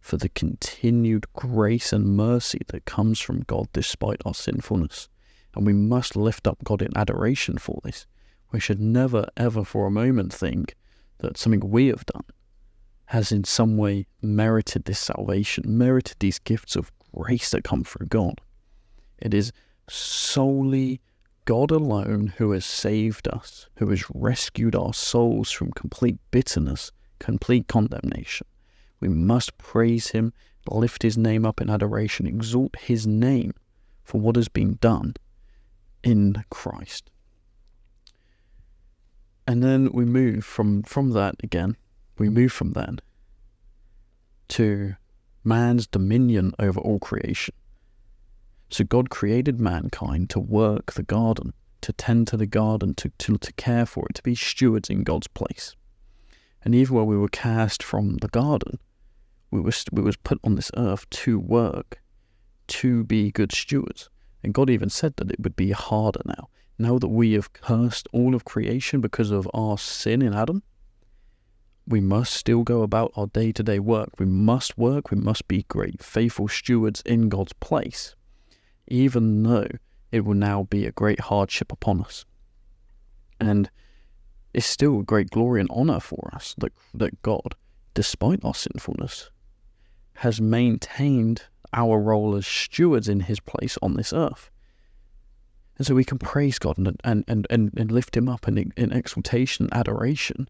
for 0.02 0.18
the 0.18 0.28
continued 0.30 1.26
grace 1.34 1.94
and 1.94 2.18
mercy 2.18 2.60
that 2.68 2.84
comes 2.84 3.20
from 3.20 3.44
God 3.44 3.68
despite 3.72 4.22
our 4.26 4.34
sinfulness. 4.34 5.08
And 5.56 5.66
we 5.66 5.72
must 5.72 6.18
lift 6.18 6.48
up 6.48 6.58
God 6.66 6.82
in 6.82 6.96
adoration 6.98 7.58
for 7.58 7.80
this. 7.84 8.06
We 8.52 8.60
should 8.60 8.82
never, 8.82 9.26
ever 9.38 9.64
for 9.64 9.88
a 9.88 9.92
moment 9.92 10.34
think 10.34 10.76
that 11.20 11.38
something 11.38 11.62
we 11.62 11.88
have 11.88 12.06
done 12.06 12.26
has 13.06 13.32
in 13.32 13.46
some 13.46 13.78
way 13.78 14.06
merited 14.22 14.84
this 14.84 15.00
salvation, 15.00 15.64
merited 15.78 16.18
these 16.20 16.40
gifts 16.40 16.76
of 16.76 16.92
grace 17.16 17.52
that 17.52 17.64
come 17.64 17.86
through 17.86 18.08
God. 18.08 18.42
It 19.18 19.34
is 19.34 19.54
solely 19.90 21.00
God 21.46 21.70
alone 21.70 22.34
who 22.38 22.52
has 22.52 22.66
saved 22.66 23.28
us, 23.28 23.70
who 23.78 23.88
has 23.90 24.04
rescued 24.14 24.76
our 24.76 24.94
souls 24.94 25.52
from 25.52 25.72
complete 25.72 26.18
bitterness, 26.32 26.92
complete 27.20 27.68
condemnation. 27.68 28.48
We 29.00 29.10
must 29.10 29.58
praise 29.60 30.10
Him, 30.10 30.34
lift 30.68 31.04
His 31.04 31.18
name 31.18 31.46
up 31.46 31.62
in 31.62 31.70
adoration, 31.70 32.26
exalt 32.26 32.76
His 32.78 33.06
name 33.06 33.54
for 34.04 34.20
what 34.20 34.36
has 34.36 34.48
been 34.48 34.78
done 34.82 35.14
in 36.04 36.44
Christ. 36.50 37.12
And 39.48 39.64
then 39.64 39.92
we 39.92 40.06
move 40.06 40.44
from, 40.44 40.82
from 40.84 41.12
that 41.12 41.36
again, 41.44 41.78
we 42.18 42.30
move 42.30 42.52
from 42.52 42.74
that 42.74 43.02
to 44.48 44.96
man's 45.44 45.86
dominion 45.86 46.54
over 46.58 46.80
all 46.80 47.00
creation. 47.00 47.54
So 48.70 48.84
God 48.84 49.10
created 49.10 49.60
mankind 49.60 50.30
to 50.32 50.40
work 50.40 50.94
the 50.94 51.04
garden, 51.04 51.54
to 51.82 51.94
tend 51.94 52.28
to 52.28 52.38
the 52.38 52.48
garden, 52.48 52.96
to, 52.96 53.10
to, 53.20 53.38
to 53.38 53.54
care 53.54 53.86
for 53.86 54.08
it, 54.10 54.16
to 54.16 54.24
be 54.24 54.36
stewards 54.36 54.90
in 54.90 55.04
God's 55.04 55.28
place. 55.28 55.76
And 56.64 56.74
even 56.74 56.96
when 56.96 57.06
we 57.06 57.18
were 57.18 57.28
cast 57.28 57.84
from 57.84 58.18
the 58.18 58.28
garden, 58.28 58.80
we 59.52 59.62
were, 59.62 59.72
we 59.92 60.02
was 60.02 60.18
put 60.18 60.40
on 60.44 60.56
this 60.56 60.72
earth 60.76 61.10
to 61.12 61.40
work, 61.40 62.02
to 62.68 63.04
be 63.04 63.32
good 63.32 63.52
stewards. 63.52 64.10
And 64.44 64.54
God 64.54 64.70
even 64.70 64.90
said 64.90 65.16
that 65.18 65.32
it 65.32 65.40
would 65.40 65.56
be 65.56 65.72
harder 65.72 66.22
now. 66.26 66.50
Now 66.78 67.00
that 67.00 67.08
we 67.08 67.34
have 67.34 67.54
cursed 67.54 68.08
all 68.12 68.36
of 68.36 68.46
creation 68.46 69.00
because 69.00 69.32
of 69.32 69.50
our 69.54 69.78
sin 69.78 70.22
in 70.22 70.34
Adam, 70.34 70.62
we 71.88 72.02
must 72.02 72.34
still 72.34 72.64
go 72.64 72.82
about 72.82 73.12
our 73.16 73.28
day 73.28 73.52
to 73.54 73.64
day 73.64 73.80
work. 73.80 74.10
We 74.20 74.26
must 74.26 74.78
work. 74.78 75.12
We 75.12 75.18
must 75.18 75.48
be 75.48 75.64
great, 75.64 76.04
faithful 76.04 76.48
stewards 76.48 77.02
in 77.06 77.30
God's 77.30 77.54
place, 77.54 78.16
even 78.88 79.44
though 79.44 79.68
it 80.12 80.26
will 80.26 80.36
now 80.36 80.64
be 80.64 80.86
a 80.86 80.92
great 80.92 81.20
hardship 81.20 81.72
upon 81.72 82.02
us. 82.02 82.26
And 83.40 83.70
it's 84.54 84.66
still 84.66 85.00
a 85.00 85.04
great 85.04 85.30
glory 85.30 85.60
and 85.60 85.70
honor 85.72 86.00
for 86.00 86.30
us 86.34 86.56
that, 86.58 86.72
that 86.94 87.22
God, 87.22 87.56
despite 87.94 88.46
our 88.46 88.54
sinfulness, 88.54 89.30
has 90.16 90.40
maintained 90.40 91.44
our 91.74 92.00
role 92.00 92.36
as 92.36 92.48
stewards 92.48 93.10
in 93.10 93.22
his 93.22 93.40
place 93.42 93.78
on 93.82 93.96
this 93.96 94.14
earth. 94.14 94.50
And 95.78 95.86
so 95.86 95.94
we 95.94 96.06
can 96.06 96.20
praise 96.20 96.58
God 96.58 96.78
and, 96.78 96.98
and, 97.04 97.26
and, 97.28 97.48
and, 97.50 97.92
lift 97.92 98.16
him 98.16 98.30
up 98.30 98.48
in, 98.48 98.72
in 98.78 98.94
exaltation 98.94 99.66
and 99.66 99.74
adoration 99.74 100.48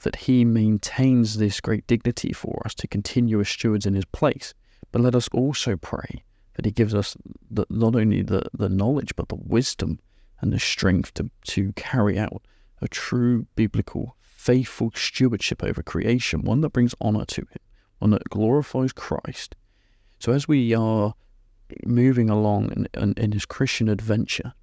that 0.00 0.16
he 0.16 0.44
maintains 0.44 1.38
this 1.38 1.58
great 1.62 1.86
dignity 1.86 2.34
for 2.34 2.60
us 2.66 2.74
to 2.74 2.86
continue 2.86 3.40
as 3.40 3.48
stewards 3.48 3.86
in 3.86 3.94
his 3.94 4.04
place. 4.04 4.52
But 4.92 5.00
let 5.00 5.14
us 5.14 5.28
also 5.32 5.76
pray 5.76 6.22
that 6.56 6.64
he 6.64 6.72
gives 6.72 6.94
us 6.94 7.16
the, 7.50 7.66
not 7.70 7.94
only 7.94 8.22
the, 8.22 8.42
the 8.52 8.68
knowledge, 8.68 9.14
but 9.14 9.28
the 9.28 9.36
wisdom 9.36 10.00
and 10.40 10.52
the 10.52 10.58
strength 10.58 11.14
to, 11.14 11.30
to 11.44 11.72
carry 11.72 12.18
out 12.18 12.42
a 12.80 12.88
true 12.88 13.46
biblical, 13.54 14.16
faithful 14.20 14.90
stewardship 14.94 15.62
over 15.62 15.82
creation, 15.82 16.42
one 16.42 16.60
that 16.62 16.72
brings 16.72 16.94
honor 17.00 17.24
to 17.26 17.42
him, 17.42 17.60
one 17.98 18.10
that 18.10 18.24
glorifies 18.24 18.92
Christ. 18.92 19.54
So 20.18 20.32
as 20.32 20.48
we 20.48 20.74
are 20.74 21.14
moving 21.84 22.30
along 22.30 22.72
in, 22.72 22.88
in, 22.94 23.14
in 23.16 23.32
his 23.32 23.44
Christian 23.44 23.88
adventure 23.88 24.54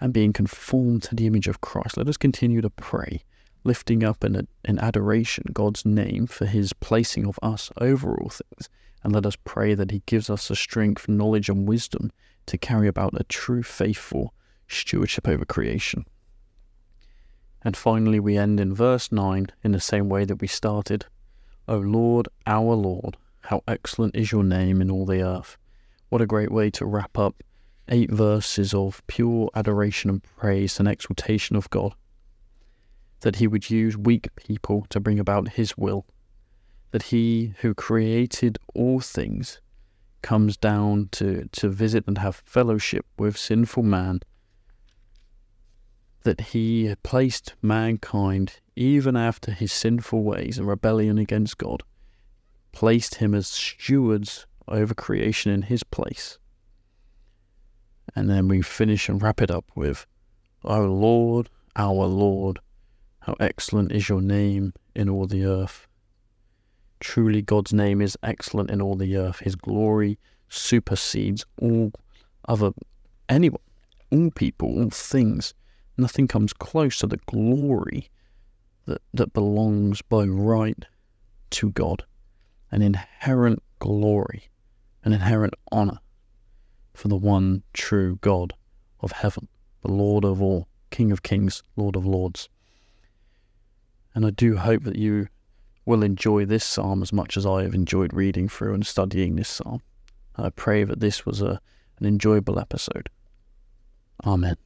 and 0.00 0.12
being 0.12 0.32
conformed 0.32 1.02
to 1.04 1.14
the 1.14 1.26
image 1.26 1.48
of 1.48 1.60
Christ, 1.60 1.96
let 1.96 2.08
us 2.08 2.16
continue 2.16 2.60
to 2.60 2.70
pray 2.70 3.22
lifting 3.64 4.02
up 4.02 4.24
in, 4.24 4.46
in 4.64 4.78
adoration 4.78 5.44
God's 5.52 5.84
name 5.84 6.26
for 6.26 6.46
his 6.46 6.72
placing 6.72 7.26
of 7.26 7.38
us 7.42 7.70
over 7.80 8.16
all 8.16 8.30
things. 8.30 8.68
And 9.02 9.12
let 9.12 9.26
us 9.26 9.36
pray 9.36 9.74
that 9.74 9.90
he 9.90 10.02
gives 10.06 10.28
us 10.28 10.48
the 10.48 10.56
strength, 10.56 11.08
knowledge, 11.08 11.48
and 11.48 11.68
wisdom 11.68 12.10
to 12.46 12.58
carry 12.58 12.88
about 12.88 13.18
a 13.20 13.24
true, 13.24 13.62
faithful 13.62 14.34
stewardship 14.66 15.28
over 15.28 15.44
creation. 15.44 16.04
And 17.62 17.76
finally, 17.76 18.20
we 18.20 18.36
end 18.36 18.60
in 18.60 18.74
verse 18.74 19.10
9 19.10 19.48
in 19.62 19.72
the 19.72 19.80
same 19.80 20.08
way 20.08 20.24
that 20.24 20.40
we 20.40 20.46
started. 20.46 21.06
O 21.66 21.78
Lord, 21.78 22.28
our 22.46 22.74
Lord, 22.74 23.16
how 23.42 23.62
excellent 23.68 24.16
is 24.16 24.32
your 24.32 24.44
name 24.44 24.80
in 24.80 24.90
all 24.90 25.06
the 25.06 25.22
earth. 25.22 25.56
What 26.08 26.22
a 26.22 26.26
great 26.26 26.50
way 26.50 26.70
to 26.70 26.86
wrap 26.86 27.18
up 27.18 27.42
eight 27.88 28.10
verses 28.10 28.74
of 28.74 29.02
pure 29.06 29.50
adoration 29.54 30.10
and 30.10 30.22
praise 30.22 30.78
and 30.78 30.88
exaltation 30.88 31.56
of 31.56 31.70
God 31.70 31.94
that 33.20 33.36
he 33.36 33.46
would 33.46 33.68
use 33.70 33.96
weak 33.96 34.34
people 34.36 34.86
to 34.90 35.00
bring 35.00 35.18
about 35.18 35.50
his 35.50 35.76
will, 35.76 36.06
that 36.90 37.04
he 37.04 37.54
who 37.60 37.74
created 37.74 38.58
all 38.74 39.00
things 39.00 39.60
comes 40.22 40.56
down 40.56 41.08
to, 41.12 41.48
to 41.52 41.68
visit 41.68 42.04
and 42.06 42.18
have 42.18 42.36
fellowship 42.44 43.06
with 43.18 43.36
sinful 43.36 43.82
man, 43.82 44.20
that 46.22 46.40
he 46.40 46.94
placed 47.02 47.54
mankind, 47.62 48.60
even 48.76 49.16
after 49.16 49.50
his 49.52 49.72
sinful 49.72 50.22
ways 50.22 50.58
and 50.58 50.66
rebellion 50.66 51.18
against 51.18 51.58
God, 51.58 51.82
placed 52.72 53.16
him 53.16 53.34
as 53.34 53.48
stewards 53.48 54.46
over 54.66 54.94
creation 54.94 55.52
in 55.52 55.62
his 55.62 55.82
place. 55.82 56.38
And 58.14 58.28
then 58.28 58.48
we 58.48 58.62
finish 58.62 59.08
and 59.08 59.22
wrap 59.22 59.40
it 59.40 59.50
up 59.50 59.66
with, 59.74 60.06
O 60.64 60.80
Lord, 60.80 61.50
our 61.76 62.06
Lord, 62.06 62.58
how 63.20 63.34
excellent 63.38 63.92
is 63.92 64.08
your 64.08 64.20
name 64.20 64.72
in 64.94 65.08
all 65.08 65.26
the 65.26 65.44
earth. 65.44 65.87
Truly, 67.00 67.42
God's 67.42 67.72
name 67.72 68.00
is 68.00 68.18
excellent 68.22 68.70
in 68.70 68.82
all 68.82 68.96
the 68.96 69.16
earth. 69.16 69.40
His 69.40 69.54
glory 69.54 70.18
supersedes 70.48 71.44
all 71.60 71.92
other, 72.48 72.72
anyone, 73.28 73.62
all 74.10 74.30
people, 74.30 74.68
all 74.68 74.90
things. 74.90 75.54
Nothing 75.96 76.28
comes 76.28 76.52
close 76.52 76.98
to 76.98 77.06
the 77.06 77.18
glory 77.26 78.10
that, 78.86 79.02
that 79.14 79.32
belongs 79.32 80.02
by 80.02 80.24
right 80.24 80.84
to 81.50 81.70
God. 81.70 82.04
An 82.70 82.82
inherent 82.82 83.62
glory, 83.78 84.48
an 85.04 85.12
inherent 85.12 85.54
honor 85.72 86.00
for 86.94 87.08
the 87.08 87.16
one 87.16 87.62
true 87.72 88.18
God 88.20 88.54
of 89.00 89.12
heaven, 89.12 89.48
the 89.82 89.92
Lord 89.92 90.24
of 90.24 90.42
all, 90.42 90.66
King 90.90 91.12
of 91.12 91.22
kings, 91.22 91.62
Lord 91.76 91.96
of 91.96 92.04
lords. 92.04 92.48
And 94.14 94.26
I 94.26 94.30
do 94.30 94.56
hope 94.56 94.82
that 94.82 94.96
you 94.96 95.28
will 95.88 96.02
enjoy 96.02 96.44
this 96.44 96.64
psalm 96.64 97.02
as 97.02 97.14
much 97.14 97.38
as 97.38 97.46
I 97.46 97.62
have 97.62 97.74
enjoyed 97.74 98.12
reading 98.12 98.46
through 98.46 98.74
and 98.74 98.86
studying 98.86 99.36
this 99.36 99.48
psalm. 99.48 99.80
I 100.36 100.50
pray 100.50 100.84
that 100.84 101.00
this 101.00 101.24
was 101.24 101.40
a, 101.40 101.62
an 101.98 102.04
enjoyable 102.04 102.60
episode. 102.60 103.08
Amen. 104.24 104.56